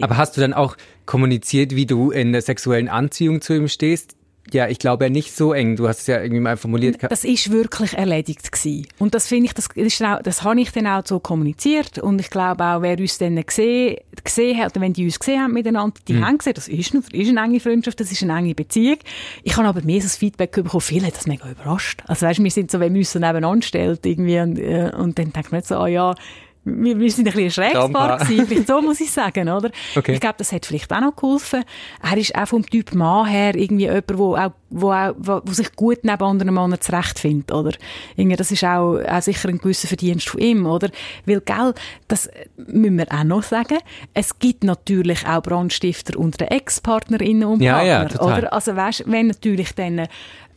Aber 0.01 0.17
hast 0.17 0.37
du 0.37 0.41
dann 0.41 0.55
auch 0.55 0.77
kommuniziert, 1.07 1.75
wie 1.75 1.87
du 1.87 2.11
in 2.11 2.33
der 2.33 2.43
sexuellen 2.43 2.89
Anziehung 2.89 3.41
zu 3.41 3.55
ihm 3.55 3.69
stehst? 3.69 4.17
Ja, 4.53 4.69
ich 4.69 4.79
glaube 4.79 5.05
ja 5.05 5.11
nicht 5.11 5.35
so 5.35 5.53
eng. 5.53 5.77
Du 5.77 5.89
hast 5.89 6.01
es 6.01 6.07
ja 6.07 6.21
irgendwie 6.21 6.41
mal 6.41 6.57
formuliert. 6.57 6.99
Das 7.03 7.25
ist 7.25 7.51
wirklich 7.51 7.95
erledigt 7.95 8.51
gewesen. 8.51 8.87
Und 8.99 9.15
das 9.15 9.27
finde 9.29 9.47
ich, 9.47 9.55
das, 9.55 9.69
ist 9.75 10.03
auch, 10.03 10.23
das 10.23 10.43
habe 10.43 10.61
ich 10.61 10.73
dann 10.73 10.87
auch 10.87 11.03
so 11.05 11.21
kommuniziert. 11.21 11.99
Und 11.99 12.21
ich 12.21 12.31
glaube 12.31 12.65
auch, 12.65 12.83
wer 12.83 12.99
uns 12.99 13.19
dann 13.19 13.37
gesehen, 13.45 13.97
gesehen 14.25 14.59
hat, 14.59 14.73
oder 14.73 14.81
wenn 14.81 14.93
die 14.93 15.05
uns 15.05 15.19
gesehen 15.19 15.41
haben 15.41 15.53
miteinander, 15.53 15.95
die 16.07 16.15
mhm. 16.15 16.27
haben 16.27 16.39
gesehen, 16.39 16.55
das 16.55 16.69
ist, 16.69 16.95
eine, 16.95 17.03
ist 17.13 17.29
eine 17.29 17.41
enge 17.41 17.61
Freundschaft, 17.61 18.01
das 18.01 18.13
ist 18.13 18.23
eine 18.23 18.37
enge 18.37 18.55
Beziehung. 18.55 18.99
Ich 19.43 19.57
habe 19.57 19.69
aber 19.69 19.83
mehr 19.83 20.01
so 20.01 20.07
das 20.07 20.17
Feedback 20.17 20.53
bekommen, 20.53 20.81
viele 20.81 21.07
hat 21.07 21.17
das 21.17 21.27
mega 21.27 21.51
überrascht. 21.51 22.03
Also 22.07 22.27
weißt, 22.27 22.43
wir 22.43 22.51
sind 22.51 22.71
so, 22.71 22.81
wenn 22.81 22.95
wir 22.95 23.01
uns 23.01 23.13
so 23.13 23.19
nebeneinander 23.19 23.67
stellen, 23.67 23.99
irgendwie, 24.05 24.39
und, 24.41 24.59
äh, 24.59 24.91
und 24.97 25.19
dann 25.19 25.33
denkt 25.33 25.53
man 25.53 25.63
so, 25.63 25.77
ah 25.77 25.89
ja, 25.89 26.15
wir, 26.65 26.99
wir 26.99 27.11
sind 27.11 27.27
ein 27.27 27.33
bisschen 27.33 27.65
ein 27.65 27.73
schräges 27.73 27.93
Paar 27.93 28.19
gewesen, 28.19 28.47
vielleicht 28.47 28.67
so 28.67 28.83
muss 28.83 29.01
ich 29.01 29.11
sagen, 29.11 29.49
oder? 29.49 29.71
Okay. 29.97 30.13
Ich 30.13 30.21
glaube, 30.21 30.37
das 30.39 30.53
hat 30.53 30.67
vielleicht 30.67 30.93
auch 30.93 31.01
noch 31.01 31.17
geholfen. 31.17 31.65
Er 32.03 32.17
ist 32.19 32.35
auch 32.35 32.49
vom 32.49 32.65
Typ 32.67 32.95
Mann 32.95 33.27
her 33.27 33.55
irgendwie 33.55 33.85
jemand, 33.85 34.19
wo 34.19 34.37
auch, 34.37 34.53
wo 34.69 34.93
auch, 34.93 35.15
wo, 35.17 35.41
sich 35.53 35.75
gut 35.75 36.01
neben 36.03 36.23
anderen 36.23 36.55
Männern 36.55 36.81
zurechtfindet, 36.81 37.51
oder? 37.53 37.73
Irgendwie, 38.17 38.37
das 38.37 38.51
ist 38.51 38.63
auch, 38.65 38.99
auch 38.99 39.23
sicher 39.23 39.49
ein 39.49 39.59
gewisser 39.59 39.89
Verdienst 39.89 40.29
von 40.29 40.41
ihm, 40.41 40.67
oder? 40.67 40.91
Weil, 41.25 41.41
gell, 41.41 41.75
das 42.09 42.29
müssen 42.57 42.99
wir 42.99 43.07
auch 43.11 43.25
noch 43.25 43.43
sagen. 43.43 43.79
Es 44.13 44.39
gibt 44.39 44.63
natürlich 44.63 45.27
auch 45.27 45.43
Brandstifter 45.43 46.19
unter 46.19 46.45
den 46.45 46.49
Ex-Partnerinnen 46.49 47.45
und 47.45 47.63
ja, 47.63 47.77
Partner, 47.77 47.89
ja, 47.89 48.05
total. 48.05 48.39
oder? 48.39 48.53
Also, 48.53 48.77
weißt, 48.77 49.05
wenn 49.07 49.29
natürlich 49.29 49.75
dann 49.75 50.07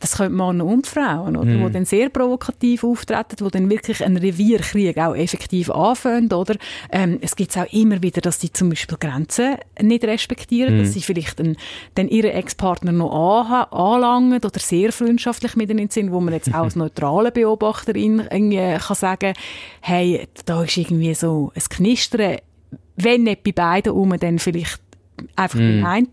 das 0.00 0.16
können 0.16 0.36
Männer 0.36 0.64
und 0.64 0.86
Frauen, 0.86 1.36
oder, 1.36 1.50
mm. 1.50 1.66
die 1.66 1.72
dann 1.72 1.84
sehr 1.84 2.08
provokativ 2.08 2.84
auftreten, 2.84 3.36
die 3.38 3.50
dann 3.50 3.70
wirklich 3.70 4.04
einen 4.04 4.16
Revierkrieg 4.16 4.98
auch 4.98 5.14
effektiv 5.14 5.70
anfangen, 5.70 6.32
oder? 6.32 6.56
Ähm, 6.90 7.18
es 7.20 7.36
gibt 7.36 7.56
auch 7.56 7.72
immer 7.72 8.02
wieder, 8.02 8.20
dass 8.20 8.38
die 8.38 8.52
zum 8.52 8.68
Beispiel 8.68 8.98
Grenzen 8.98 9.56
nicht 9.80 10.04
respektieren, 10.04 10.76
mm. 10.76 10.78
dass 10.80 10.92
sie 10.92 11.00
vielleicht 11.00 11.40
einen, 11.40 11.56
dann 11.94 12.08
ihren 12.08 12.32
Ex-Partner 12.32 12.92
noch 12.92 13.48
an, 13.50 13.66
anlangen 13.70 14.38
oder 14.44 14.60
sehr 14.60 14.92
freundschaftlich 14.92 15.56
mit 15.56 15.70
ihnen 15.70 15.88
sind, 15.90 16.12
wo 16.12 16.20
man 16.20 16.34
jetzt 16.34 16.54
auch 16.54 16.64
als 16.64 16.76
neutrale 16.76 17.32
Beobachterin 17.32 18.28
irgendwie 18.30 18.76
kann 18.78 18.96
sagen, 18.96 19.34
hey, 19.80 20.28
da 20.44 20.62
ist 20.62 20.76
irgendwie 20.76 21.14
so 21.14 21.52
ein 21.54 21.62
Knistern, 21.68 22.38
wenn 22.96 23.24
nicht 23.24 23.42
bei 23.42 23.52
beiden 23.52 23.92
um, 23.92 24.16
dann 24.18 24.38
vielleicht 24.38 24.80
einfach 25.36 25.58
mm. 25.58 25.82
beim 25.82 25.86
einen. 25.86 26.08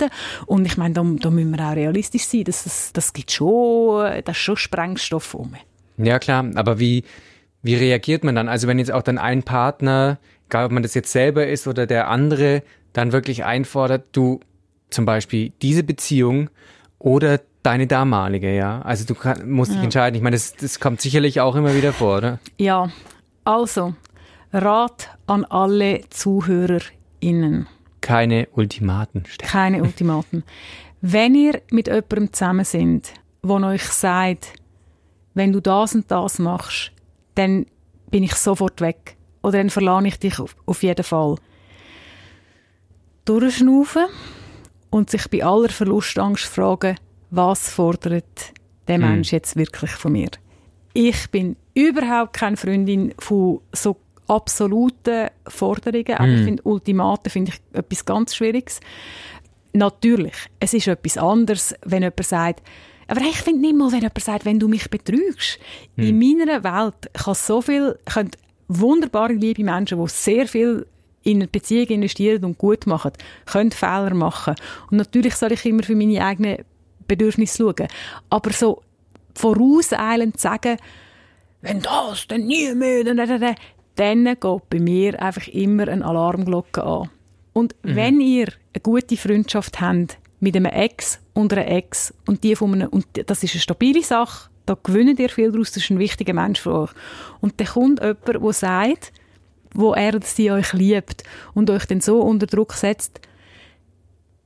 Und 0.46 0.66
ich 0.66 0.78
meine, 0.78 0.94
da, 0.94 1.04
da 1.04 1.30
müssen 1.30 1.56
wir 1.58 1.66
auch 1.66 1.76
realistisch 1.76 2.26
sein, 2.26 2.44
dass 2.44 2.64
das, 2.64 2.94
das 2.94 3.14
gibt 3.14 3.32
schon, 3.32 4.22
das 4.26 4.38
ist 4.38 4.44
schon 4.44 4.58
Sprengstoff 4.58 5.34
um. 5.34 5.56
Ja, 5.98 6.20
klar, 6.20 6.46
aber 6.56 6.80
wie, 6.80 7.04
wie 7.62 7.76
reagiert 7.76 8.24
man 8.24 8.36
dann? 8.36 8.50
Also 8.50 8.68
wenn 8.68 8.80
jetzt 8.80 8.92
auch 8.92 9.04
dann 9.04 9.18
ein 9.18 9.44
Partner, 9.44 10.18
egal 10.48 10.66
ob 10.66 10.72
man 10.72 10.84
das 10.84 10.94
jetzt 10.94 11.12
selber 11.12 11.48
ist 11.48 11.68
oder 11.68 11.86
der 11.86 12.08
andere, 12.08 12.64
dann 12.94 13.12
wirklich 13.12 13.44
einfordert, 13.44 14.06
du 14.12 14.40
zum 14.90 15.06
Beispiel 15.06 15.54
diese 15.62 15.84
Beziehung 15.84 16.50
oder 17.00 17.40
deine 17.64 17.88
damalige, 17.88 18.56
ja? 18.56 18.82
Also 18.82 19.06
du 19.06 19.16
kann, 19.16 19.50
musst 19.50 19.72
ja. 19.72 19.78
dich 19.78 19.86
entscheiden. 19.86 20.16
Ich 20.16 20.22
meine, 20.22 20.36
das, 20.36 20.54
das 20.56 20.80
kommt 20.80 21.02
sicherlich 21.02 21.40
auch 21.40 21.56
immer 21.56 21.76
wieder 21.76 21.94
vor, 21.94 22.18
oder? 22.18 22.40
Ja, 22.58 22.90
also 23.44 23.94
Rat 24.52 25.10
an 25.28 25.46
alle 25.46 26.02
ZuhörerInnen 26.10 27.68
keine 28.02 28.48
Ultimaten 28.54 29.26
stellen. 29.26 29.50
Keine 29.52 29.84
Ultimaten. 29.84 30.44
Wenn 31.02 31.36
ihr 31.36 31.62
mit 31.72 31.88
jemandem 31.88 32.34
zusammen 32.34 32.66
sind, 32.66 33.14
der 33.44 33.64
euch 33.64 33.84
sagt, 33.84 34.54
wenn 35.34 35.54
du 35.54 35.62
das 35.62 35.96
und 35.96 36.10
das 36.12 36.40
machst, 36.40 36.92
dann 37.36 37.66
bin 38.10 38.24
ich 38.24 38.36
sofort 38.36 38.82
weg. 38.82 39.16
Oder 39.42 39.60
dann 39.60 39.70
verlane 39.70 40.10
ich 40.10 40.20
dich 40.20 40.40
auf, 40.40 40.56
auf 40.66 40.84
jeden 40.84 41.04
Fall. 41.04 41.38
Durchschnaufen 43.26 44.06
und 44.90 45.10
sich 45.10 45.28
bei 45.30 45.44
aller 45.44 45.70
Verlustangst 45.70 46.46
fragen, 46.46 46.98
was 47.30 47.70
fordert 47.70 48.54
der 48.88 49.00
Mensch 49.00 49.32
jetzt 49.32 49.56
wirklich 49.56 49.92
von 49.92 50.12
mir. 50.12 50.30
Ich 50.94 51.30
bin 51.32 51.56
überhaupt 51.74 52.34
keine 52.34 52.58
Freundin 52.58 53.14
von 53.18 53.62
so 53.72 53.98
absoluten 54.32 55.30
Forderungen. 55.48 56.16
Aber 56.16 56.28
ich 56.28 56.44
finde, 56.44 56.64
Ultimaten 56.64 57.30
finde 57.30 57.52
ich 57.52 57.78
etwas 57.78 58.06
ganz 58.06 58.36
Schwieriges. 58.36 58.80
Natürlich, 59.74 60.36
es 60.60 60.74
ist 60.74 60.88
etwas 60.88 61.18
anderes, 61.18 61.76
wenn 61.86 62.04
jemand 62.04 62.26
sagt, 62.26 62.62
aber 63.08 63.22
ich 63.22 63.38
finde 63.38 63.62
nicht 63.62 63.76
mal, 63.76 63.92
wenn 63.92 64.00
jemand 64.00 64.24
sagt, 64.24 64.46
wenn 64.46 64.60
du 64.60 64.70
mich 64.70 64.90
betrügst. 64.90 65.60
In 65.98 66.18
meiner 66.18 66.64
Welt 66.64 67.10
kann 67.14 67.36
so 67.36 67.62
viel, 67.62 68.00
können 68.06 68.32
wunderbare, 68.70 69.34
liebe 69.34 69.64
Menschen, 69.64 70.02
die 70.02 70.10
sehr 70.10 70.48
viel 70.48 70.88
in 71.24 71.38
eine 71.38 71.48
Beziehung 71.48 71.88
investieren 71.88 72.46
und 72.46 72.58
gut 72.58 72.88
machen, 72.88 73.12
können 73.46 73.72
Fehler 73.72 74.14
machen. 74.14 74.56
Und 74.90 74.98
natürlich 74.98 75.36
soll 75.36 75.52
ich 75.52 75.66
immer 75.66 75.84
für 75.84 75.96
meine 75.96 76.24
eigenen 76.24 76.60
Bedürfnisse 77.08 77.58
schauen. 77.58 77.88
Aber 78.30 78.52
so 78.54 78.82
vorauseilend 79.36 80.40
sagen, 80.40 80.78
wenn 81.62 81.82
das, 81.82 82.28
dann 82.28 82.48
nie 82.48 82.74
mehr, 82.74 83.04
dann, 83.04 83.18
dann, 83.18 83.40
dann, 83.40 83.56
dann 84.02 84.26
geht 84.26 84.70
bei 84.70 84.80
mir 84.80 85.22
einfach 85.22 85.48
immer 85.48 85.88
eine 85.88 86.04
Alarmglocke 86.04 86.84
an. 86.84 87.10
Und 87.54 87.76
wenn 87.84 88.20
ihr 88.20 88.48
eine 88.74 88.82
gute 88.82 89.16
Freundschaft 89.16 89.80
habt 89.80 90.18
mit 90.40 90.56
einem 90.56 90.66
Ex 90.66 91.20
und 91.34 91.54
einer 91.54 91.68
Ex 91.68 92.14
und 92.26 92.44
die 92.44 92.56
von 92.56 92.74
einem, 92.74 92.90
und 92.90 93.06
das 93.28 93.44
ist 93.44 93.54
eine 93.54 93.62
stabile 93.62 94.02
Sache, 94.02 94.50
da 94.66 94.76
gewinnt 94.82 95.20
ihr 95.20 95.30
viel 95.30 95.52
daraus, 95.52 95.72
das 95.72 95.84
ist 95.84 95.92
ein 95.92 96.00
wichtiger 96.00 96.34
Mensch 96.34 96.62
für 96.62 96.74
euch. 96.74 96.92
Und 97.42 97.60
dann 97.60 97.68
kommt 97.68 98.00
jemand, 98.00 98.28
der 98.28 98.54
sagt, 98.54 99.14
wo 99.74 99.94
er 99.94 100.16
oder 100.16 100.26
sie 100.26 100.52
euch 100.52 100.74
liebt 100.74 101.24
und 101.54 101.70
euch 101.70 101.86
dann 101.86 102.02
so 102.02 102.22
unter 102.22 102.48
Druck 102.48 102.74
setzt, 102.74 103.22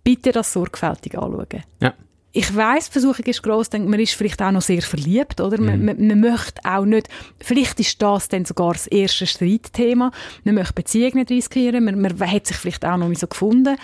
bitte 0.03 0.31
das 0.31 0.51
sorgfältig 0.51 1.17
anschauen. 1.17 1.63
Ja. 1.81 1.93
Ich 2.37 2.47
die 2.47 2.91
Versuchung 2.91 3.25
ist 3.25 3.43
gross, 3.43 3.69
denkt, 3.69 3.87
man 3.87 3.97
ist 3.97 4.13
vielleicht 4.13 4.41
auch 4.41 4.51
noch 4.51 4.61
sehr 4.61 4.81
verliebt, 4.81 5.39
oder? 5.39 5.57
Man, 5.57 5.85
man, 5.85 6.05
man 6.05 6.19
möchte 6.19 6.59
auch 6.65 6.83
nicht, 6.83 7.07
vielleicht 7.39 7.79
ist 7.79 8.01
das 8.01 8.27
dann 8.27 8.43
sogar 8.43 8.73
das 8.73 8.87
erste 8.87 9.25
Streitthema. 9.25 10.11
Man 10.43 10.55
möchte 10.55 10.73
Beziehungen 10.73 11.15
nicht 11.15 11.31
riskieren, 11.31 11.85
man, 11.85 12.01
man 12.01 12.19
hat 12.19 12.45
sich 12.45 12.57
vielleicht 12.57 12.83
auch 12.83 12.97
noch 12.97 13.07
nicht 13.07 13.21
so 13.21 13.27
gefunden. 13.27 13.77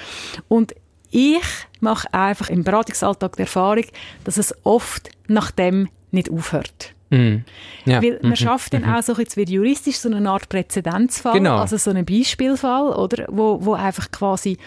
Und 0.49 0.75
ich 1.11 1.41
mache 1.79 2.13
einfach 2.13 2.49
im 2.49 2.65
Beratungsalltag 2.65 3.37
die 3.37 3.43
Erfahrung, 3.43 3.85
dass 4.25 4.35
es 4.35 4.53
oft 4.63 5.09
nach 5.27 5.51
dem 5.51 5.87
nicht 6.11 6.29
aufhört. 6.29 6.93
Mhm. 7.09 7.45
Ja. 7.85 8.03
Weil 8.03 8.19
man 8.21 8.35
schafft 8.35 8.73
dann 8.73 8.83
auch 8.83 9.01
so, 9.01 9.13
jetzt 9.13 9.37
wird 9.37 9.49
juristisch 9.49 9.97
so 9.97 10.09
eine 10.09 10.29
Art 10.29 10.49
Präzedenzfall, 10.49 11.35
Genau. 11.35 11.57
also 11.57 11.77
so 11.77 11.89
einen 11.89 12.05
Beispielfall, 12.05 12.93
oder? 12.95 13.27
Wo, 13.29 13.59
wo 13.61 13.73
einfach 13.75 14.11
quasi, 14.11 14.57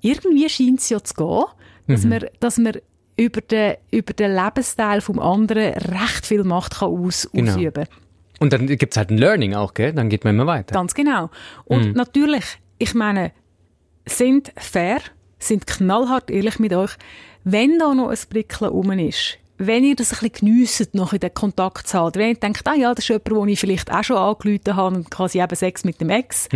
irgendwie 0.00 0.48
scheint 0.48 0.80
es 0.80 0.88
ja 0.88 1.04
zu 1.04 1.12
gehen, 1.14 1.44
dass 1.88 2.04
man, 2.04 2.24
dass 2.40 2.56
man 2.56 2.78
über 3.16 3.40
den, 3.40 3.76
über 3.90 4.12
den 4.12 4.34
Lebensteil 4.34 5.00
vom 5.00 5.18
anderen 5.18 5.74
recht 5.74 6.26
viel 6.26 6.44
Macht 6.44 6.76
kann 6.78 6.88
aus, 6.88 7.28
Genau. 7.32 7.52
ausüben 7.52 7.86
Und 8.40 8.52
dann 8.52 8.66
gibt's 8.66 8.96
halt 8.96 9.10
ein 9.10 9.18
Learning 9.18 9.54
auch, 9.54 9.74
gell? 9.74 9.92
Dann 9.92 10.08
geht 10.08 10.24
man 10.24 10.34
immer 10.34 10.46
weiter. 10.46 10.74
Ganz 10.74 10.94
genau. 10.94 11.30
Und 11.64 11.94
natürlich, 11.94 12.44
ich 12.78 12.94
meine, 12.94 13.32
sind 14.06 14.52
fair, 14.56 15.00
sind 15.38 15.66
knallhart 15.66 16.30
ehrlich 16.30 16.58
mit 16.58 16.72
euch. 16.72 16.90
Wenn 17.44 17.78
da 17.78 17.94
noch 17.94 18.08
ein 18.08 18.18
Brickeln 18.30 18.70
rum 18.70 18.90
ist, 18.92 19.38
wenn 19.66 19.84
ihr 19.84 19.96
das 19.96 20.12
ein 20.12 20.28
bisschen 20.28 20.46
geniesst, 20.46 20.94
noch 20.94 21.12
in 21.12 21.20
den 21.20 21.32
Kontakt 21.34 21.88
zu 21.88 21.98
haben, 21.98 22.14
wenn 22.16 22.30
ihr 22.30 22.34
denkt, 22.34 22.66
ah 22.66 22.74
ja, 22.74 22.94
das 22.94 23.04
ist 23.04 23.08
jemand, 23.08 23.28
den 23.28 23.48
ich 23.48 23.60
vielleicht 23.60 23.92
auch 23.92 24.04
schon 24.04 24.16
angerufen 24.16 24.76
habe 24.76 24.96
und 24.96 25.10
quasi 25.10 25.40
eben 25.40 25.56
Sex 25.56 25.84
mit 25.84 26.00
dem 26.00 26.10
Ex, 26.10 26.48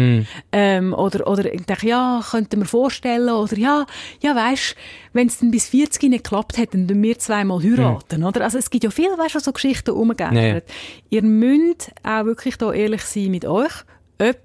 ähm, 0.53 0.95
oder, 0.95 1.27
oder 1.27 1.53
ich 1.53 1.65
denke, 1.65 1.87
ja, 1.87 2.23
könnte 2.31 2.57
mir 2.57 2.65
vorstellen, 2.65 3.29
oder 3.31 3.57
ja, 3.57 3.87
ja, 4.21 4.35
weisst, 4.35 4.77
wenn 5.13 5.27
es 5.29 5.39
dann 5.39 5.51
bis 5.51 5.69
40 5.69 6.11
nicht 6.11 6.25
geklappt 6.25 6.59
hat, 6.59 6.75
dann 6.75 6.87
tun 6.89 7.03
wir 7.03 7.19
zweimal 7.19 7.63
heiraten, 7.63 8.25
oder? 8.25 8.43
Also 8.43 8.59
es 8.59 8.71
gibt 8.71 8.85
ja 8.85 8.91
viele, 8.91 9.19
weißt 9.19 9.35
du, 9.37 9.41
so 9.41 9.53
Geschichten 9.53 9.91
umgeändert. 9.91 10.65
Ihr 11.11 11.23
müsst 11.23 11.93
auch 12.03 12.25
wirklich 12.25 12.57
da 12.57 12.73
ehrlich 12.73 13.03
sein 13.03 13.31
mit 13.31 13.45
euch, 13.45 13.73
ob 14.21 14.37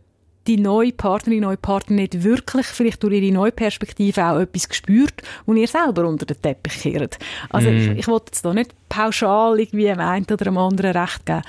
die 0.48 0.58
neue 0.58 0.92
Partnerin, 0.92 1.42
neue 1.42 1.58
Partner 1.58 1.96
nicht 1.96 2.24
wirklich 2.24 2.66
vielleicht 2.66 3.02
durch 3.02 3.14
ihre 3.14 3.34
neue 3.34 3.52
Perspektive 3.52 4.26
auch 4.26 4.40
etwas 4.40 4.68
gespürt, 4.68 5.22
wo 5.46 5.54
ihr 5.54 5.68
selber 5.68 6.06
unter 6.08 6.26
den 6.26 6.42
Teppich 6.42 6.82
kehrt. 6.82 7.18
Also 7.50 7.70
ich, 7.70 7.88
ich 7.88 8.08
wollte 8.08 8.28
jetzt 8.28 8.44
da 8.44 8.54
nicht 8.54 8.72
pauschal 8.90 9.60
irgendwie 9.60 9.86
dem 9.86 10.00
einen 10.00 10.26
oder 10.26 10.46
dem 10.46 10.58
anderen 10.58 10.98
Recht 10.98 11.26
geben. 11.26 11.44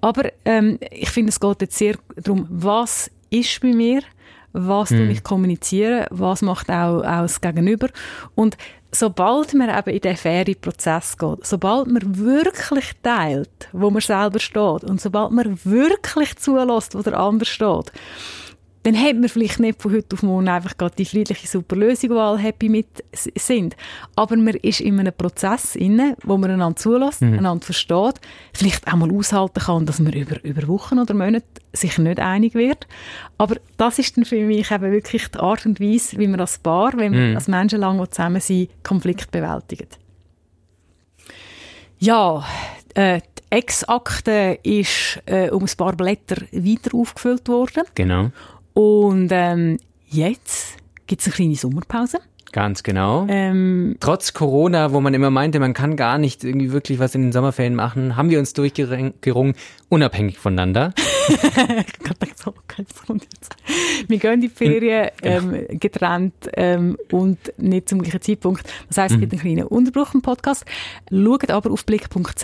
Aber 0.00 0.30
ähm, 0.44 0.78
ich 0.90 1.10
finde, 1.10 1.30
es 1.30 1.40
geht 1.40 1.60
jetzt 1.60 1.76
sehr 1.76 1.96
darum, 2.16 2.46
was 2.48 3.10
ist 3.30 3.60
bei 3.60 3.72
mir, 3.72 4.02
was 4.52 4.88
tue 4.88 5.10
ich 5.10 5.22
kommunizieren, 5.22 6.06
was 6.10 6.40
macht 6.40 6.70
auch, 6.70 6.98
auch 7.02 7.22
das 7.22 7.40
Gegenüber. 7.40 7.88
Und 8.34 8.56
sobald 8.98 9.54
man 9.54 9.68
eben 9.68 9.90
in 9.90 10.00
den 10.00 10.16
fairen 10.16 10.60
Prozess 10.60 11.16
geht, 11.16 11.46
sobald 11.46 11.88
man 11.88 12.18
wirklich 12.18 12.92
teilt, 13.02 13.68
wo 13.72 13.90
man 13.90 14.00
selber 14.00 14.38
steht 14.38 14.84
und 14.84 15.00
sobald 15.00 15.32
man 15.32 15.58
wirklich 15.64 16.36
zulässt, 16.36 16.94
wo 16.94 17.02
der 17.02 17.18
andere 17.18 17.48
steht, 17.48 17.92
dann 18.86 18.96
hat 18.96 19.16
man 19.16 19.28
vielleicht 19.28 19.58
nicht 19.58 19.82
von 19.82 19.92
heute 19.92 20.14
auf 20.14 20.22
morgen 20.22 20.48
einfach 20.48 20.76
gerade 20.76 20.94
die 20.94 21.04
friedliche 21.04 21.48
super 21.48 21.74
Lösung, 21.74 22.10
wo 22.10 22.20
alle 22.20 22.38
happy 22.38 22.68
mit 22.68 22.86
sind. 23.12 23.74
Aber 24.14 24.36
man 24.36 24.54
ist 24.54 24.78
in 24.78 25.00
einem 25.00 25.12
Prozess 25.12 25.74
inne, 25.74 26.16
wo 26.22 26.36
man 26.36 26.52
einander 26.52 26.76
zulässt, 26.76 27.20
einander 27.20 27.64
versteht, 27.64 28.20
vielleicht 28.52 28.86
auch 28.86 28.94
mal 28.94 29.10
aushalten 29.10 29.58
kann, 29.58 29.86
dass 29.86 29.98
man 29.98 30.12
über, 30.12 30.36
über 30.44 30.68
Wochen 30.68 31.00
oder 31.00 31.14
Monate 31.14 31.44
sich 31.72 31.98
nicht 31.98 32.20
einig 32.20 32.54
wird. 32.54 32.86
Aber 33.38 33.56
das 33.76 33.98
ist 33.98 34.16
dann 34.16 34.24
für 34.24 34.40
mich 34.44 34.70
eben 34.70 34.92
wirklich 34.92 35.26
die 35.32 35.40
Art 35.40 35.66
und 35.66 35.80
Weise, 35.80 36.16
wie 36.18 36.28
man 36.28 36.38
als 36.38 36.58
Paar, 36.58 36.96
wenn 36.96 37.10
man 37.10 37.34
als 37.34 37.48
Menschen 37.48 37.80
lange 37.80 38.08
zusammen 38.08 38.40
sind, 38.40 38.70
Konflikt 38.84 39.32
bewältigt. 39.32 39.98
Ja, 41.98 42.44
äh, 42.94 43.20
die 43.20 43.42
Ex-Akte 43.50 44.60
ist 44.62 45.20
äh, 45.26 45.50
um 45.50 45.64
ein 45.64 45.76
paar 45.76 45.96
Blätter 45.96 46.36
weiter 46.52 46.94
aufgefüllt 46.94 47.48
worden. 47.48 47.82
Genau. 47.96 48.30
Und 48.76 49.30
ähm, 49.32 49.78
jetzt 50.06 50.76
gibt 51.06 51.22
es 51.22 51.28
eine 51.28 51.34
kleine 51.34 51.56
Sommerpause. 51.56 52.18
Ganz 52.56 52.82
genau. 52.82 53.26
Ähm, 53.28 53.96
Trotz 54.00 54.32
Corona, 54.32 54.90
wo 54.90 55.02
man 55.02 55.12
immer 55.12 55.28
meinte, 55.28 55.60
man 55.60 55.74
kann 55.74 55.94
gar 55.94 56.16
nicht 56.16 56.42
irgendwie 56.42 56.72
wirklich 56.72 56.98
was 56.98 57.14
in 57.14 57.20
den 57.20 57.32
Sommerferien 57.32 57.74
machen, 57.74 58.16
haben 58.16 58.30
wir 58.30 58.38
uns 58.38 58.54
durchgerungen, 58.54 59.54
unabhängig 59.90 60.38
voneinander. 60.38 60.94
Wir 64.08 64.18
gehen 64.18 64.32
in 64.32 64.40
die 64.40 64.48
Ferien 64.48 65.10
ähm, 65.22 65.66
getrennt 65.68 66.32
ähm, 66.54 66.96
und 67.10 67.38
nicht 67.58 67.90
zum 67.90 68.00
gleichen 68.00 68.22
Zeitpunkt. 68.22 68.62
Das 68.88 68.98
heisst, 68.98 69.14
es 69.14 69.20
gibt 69.20 69.32
einen 69.32 69.40
kleinen 69.42 69.66
Unterbruch 69.66 70.14
im 70.14 70.22
Podcast. 70.22 70.64
Schaut 71.10 71.50
aber 71.50 71.70
auf 71.70 71.84
blick.ch. 71.84 72.42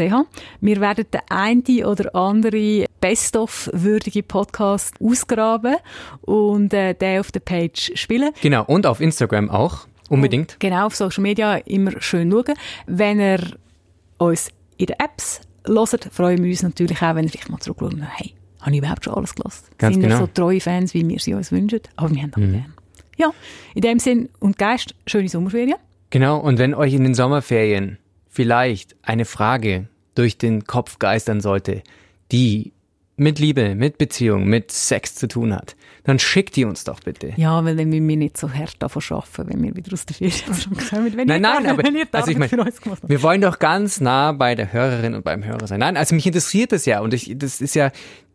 Wir 0.60 0.80
werden 0.80 1.06
den 1.10 1.20
einen 1.30 1.84
oder 1.84 2.14
andere 2.14 2.84
Best-of-würdige 3.00 4.22
Podcast 4.24 4.94
ausgraben 5.00 5.76
und 6.22 6.74
äh, 6.74 6.92
den 6.94 7.20
auf 7.20 7.32
der 7.32 7.40
Page 7.40 7.92
spielen. 7.94 8.32
Genau. 8.42 8.64
Und 8.64 8.86
auf 8.86 9.00
Instagram 9.00 9.48
auch. 9.48 9.86
Unbedingt. 10.12 10.60
Genau, 10.60 10.86
auf 10.86 10.94
Social 10.94 11.22
Media 11.22 11.56
immer 11.56 11.98
schön 12.02 12.30
schauen. 12.30 12.54
Wenn 12.86 13.18
ihr 13.18 13.40
uns 14.18 14.50
in 14.76 14.86
den 14.86 14.96
Apps 14.98 15.40
hört, 15.66 16.10
freuen 16.12 16.44
wir 16.44 16.50
uns 16.50 16.62
natürlich 16.62 17.00
auch, 17.00 17.14
wenn 17.14 17.24
ihr 17.24 17.30
vielleicht 17.30 17.48
mal 17.48 17.58
zurückschaut, 17.60 17.94
hey, 18.16 18.34
habe 18.60 18.72
ich 18.72 18.78
überhaupt 18.78 19.06
schon 19.06 19.14
alles 19.14 19.34
gelassen? 19.34 19.64
Ganz 19.78 19.94
Sind 19.94 20.02
genau. 20.02 20.16
Mhm. 20.16 20.20
so 20.20 20.26
treue 20.26 20.60
Fans, 20.60 20.92
wie 20.92 21.08
wir 21.08 21.18
sie 21.18 21.32
uns 21.32 21.50
wünschen? 21.50 21.80
Aber 21.96 22.14
wir 22.14 22.22
haben 22.22 22.32
auch 22.34 22.36
gern. 22.36 22.74
Ja, 23.16 23.32
in 23.74 23.80
dem 23.80 23.98
Sinn 23.98 24.28
und 24.38 24.58
Geist, 24.58 24.94
schöne 25.06 25.30
Sommerferien. 25.30 25.76
Genau. 26.10 26.38
Und 26.38 26.58
wenn 26.58 26.74
euch 26.74 26.92
in 26.92 27.04
den 27.04 27.14
Sommerferien 27.14 27.96
vielleicht 28.28 28.94
eine 29.00 29.24
Frage 29.24 29.88
durch 30.14 30.36
den 30.36 30.64
Kopf 30.64 30.98
geistern 30.98 31.40
sollte, 31.40 31.82
die 32.32 32.72
mit 33.16 33.38
Liebe, 33.38 33.74
mit 33.74 33.96
Beziehung, 33.96 34.44
mit 34.44 34.70
Sex 34.72 35.14
zu 35.14 35.26
tun 35.26 35.54
hat, 35.54 35.74
dann 36.04 36.18
schickt 36.18 36.56
die 36.56 36.64
uns 36.64 36.84
doch 36.84 37.00
bitte. 37.00 37.32
Ja, 37.36 37.64
weil 37.64 37.76
dann 37.76 37.88
müssen 37.88 38.08
wir 38.08 38.16
nicht 38.16 38.36
so 38.36 38.52
hart 38.52 38.74
davon 38.80 39.02
arbeiten, 39.10 39.48
wenn 39.52 39.62
wir 39.62 39.76
wieder 39.76 39.92
aus 39.92 40.06
der 40.06 40.16
Ferien 40.16 40.54
schon 40.60 40.76
kommen. 40.76 41.16
Wenn 41.16 41.26
Nein, 41.28 41.42
nein, 41.42 41.64
da- 41.64 41.70
aber 41.70 41.82
also 42.12 42.30
ich 42.30 42.38
habt. 42.38 43.08
wir 43.08 43.22
wollen 43.22 43.40
doch 43.40 43.58
ganz 43.58 44.00
nah 44.00 44.32
bei 44.32 44.54
der 44.54 44.72
Hörerin 44.72 45.14
und 45.14 45.24
beim 45.24 45.44
Hörer 45.44 45.66
sein. 45.66 45.80
Nein, 45.80 45.96
also 45.96 46.14
mich 46.14 46.26
interessiert 46.26 46.72
das 46.72 46.86
ja 46.86 47.00
und 47.00 47.14
ich, 47.14 47.32
das 47.36 47.60
ist 47.60 47.74
ja 47.74 47.90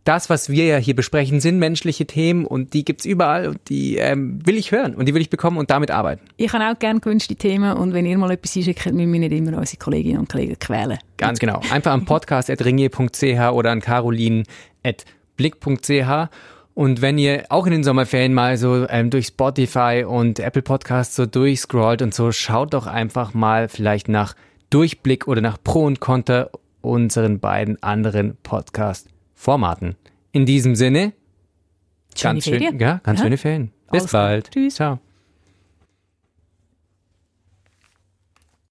das, 0.06 0.30
was 0.30 0.50
wir 0.50 0.64
ja 0.64 0.78
hier 0.78 0.96
besprechen, 0.96 1.42
sind 1.42 1.60
menschliche 1.60 2.06
Themen 2.08 2.46
und 2.46 2.74
die 2.74 2.86
gibt's 2.86 3.04
überall 3.04 3.50
und 3.50 3.60
die 3.68 3.98
ähm, 3.98 4.40
will 4.48 4.56
ich 4.56 4.72
hören 4.72 4.96
und 4.96 5.06
die 5.06 5.14
will 5.14 5.22
ich 5.22 5.30
bekommen 5.30 5.58
und 5.58 5.70
damit 5.70 5.92
arbeiten. 5.92 6.22
Ich 6.38 6.54
habe 6.54 6.64
auch 6.74 6.80
gerne 6.80 7.02
gewünschte 7.02 7.36
Themen 7.36 7.74
und 7.76 7.92
wenn 7.94 8.06
ihr 8.06 8.18
mal 8.18 8.32
etwas 8.32 8.56
einschickt, 8.56 8.86
müssen 8.86 9.12
wir 9.12 9.20
nicht 9.20 9.34
immer 9.34 9.58
unsere 9.58 9.78
Kolleginnen 9.78 10.20
und 10.20 10.32
Kollegen 10.32 10.58
quälen. 10.58 10.98
Ganz 11.18 11.40
genau. 11.40 11.60
Einfach 11.72 11.92
am 11.92 12.06
podcast.ringier.ch 12.06 13.52
oder 13.52 13.72
an 13.72 13.82
carolin.blick.ch 13.82 16.30
und 16.78 17.02
wenn 17.02 17.18
ihr 17.18 17.46
auch 17.50 17.66
in 17.66 17.72
den 17.72 17.84
Sommerferien 17.84 18.36
mal 18.36 18.56
so 18.56 18.88
ähm, 18.88 19.10
durch 19.10 19.26
Spotify 19.28 20.06
und 20.08 20.40
Apple 20.40 20.62
Podcasts 20.62 21.16
so 21.16 21.26
durchscrollt 21.26 22.04
und 22.04 22.14
so, 22.14 22.32
schaut 22.32 22.76
doch 22.76 22.86
einfach 22.86 23.34
mal 23.34 23.68
vielleicht 23.68 24.10
nach 24.10 24.36
Durchblick 24.70 25.28
oder 25.28 25.42
nach 25.42 25.58
Pro 25.64 25.86
und 25.86 26.00
Contra 26.00 26.50
unseren 26.82 27.40
beiden 27.40 27.82
anderen 27.82 28.38
Podcast-Formaten. 28.44 29.96
In 30.32 30.46
diesem 30.46 30.76
Sinne, 30.76 31.14
Schöne 32.16 32.34
ganz 32.36 32.44
schön, 32.44 32.60
Ferien. 32.60 32.80
ja, 32.80 33.00
ganz 33.04 33.20
Ja. 33.20 33.26
schöne 33.26 33.38
Ferien. 33.38 33.72
Bis 33.92 34.06
klar. 34.08 34.28
bald. 34.28 34.52
Tschüss. 34.52 34.76
Ciao. 34.76 35.00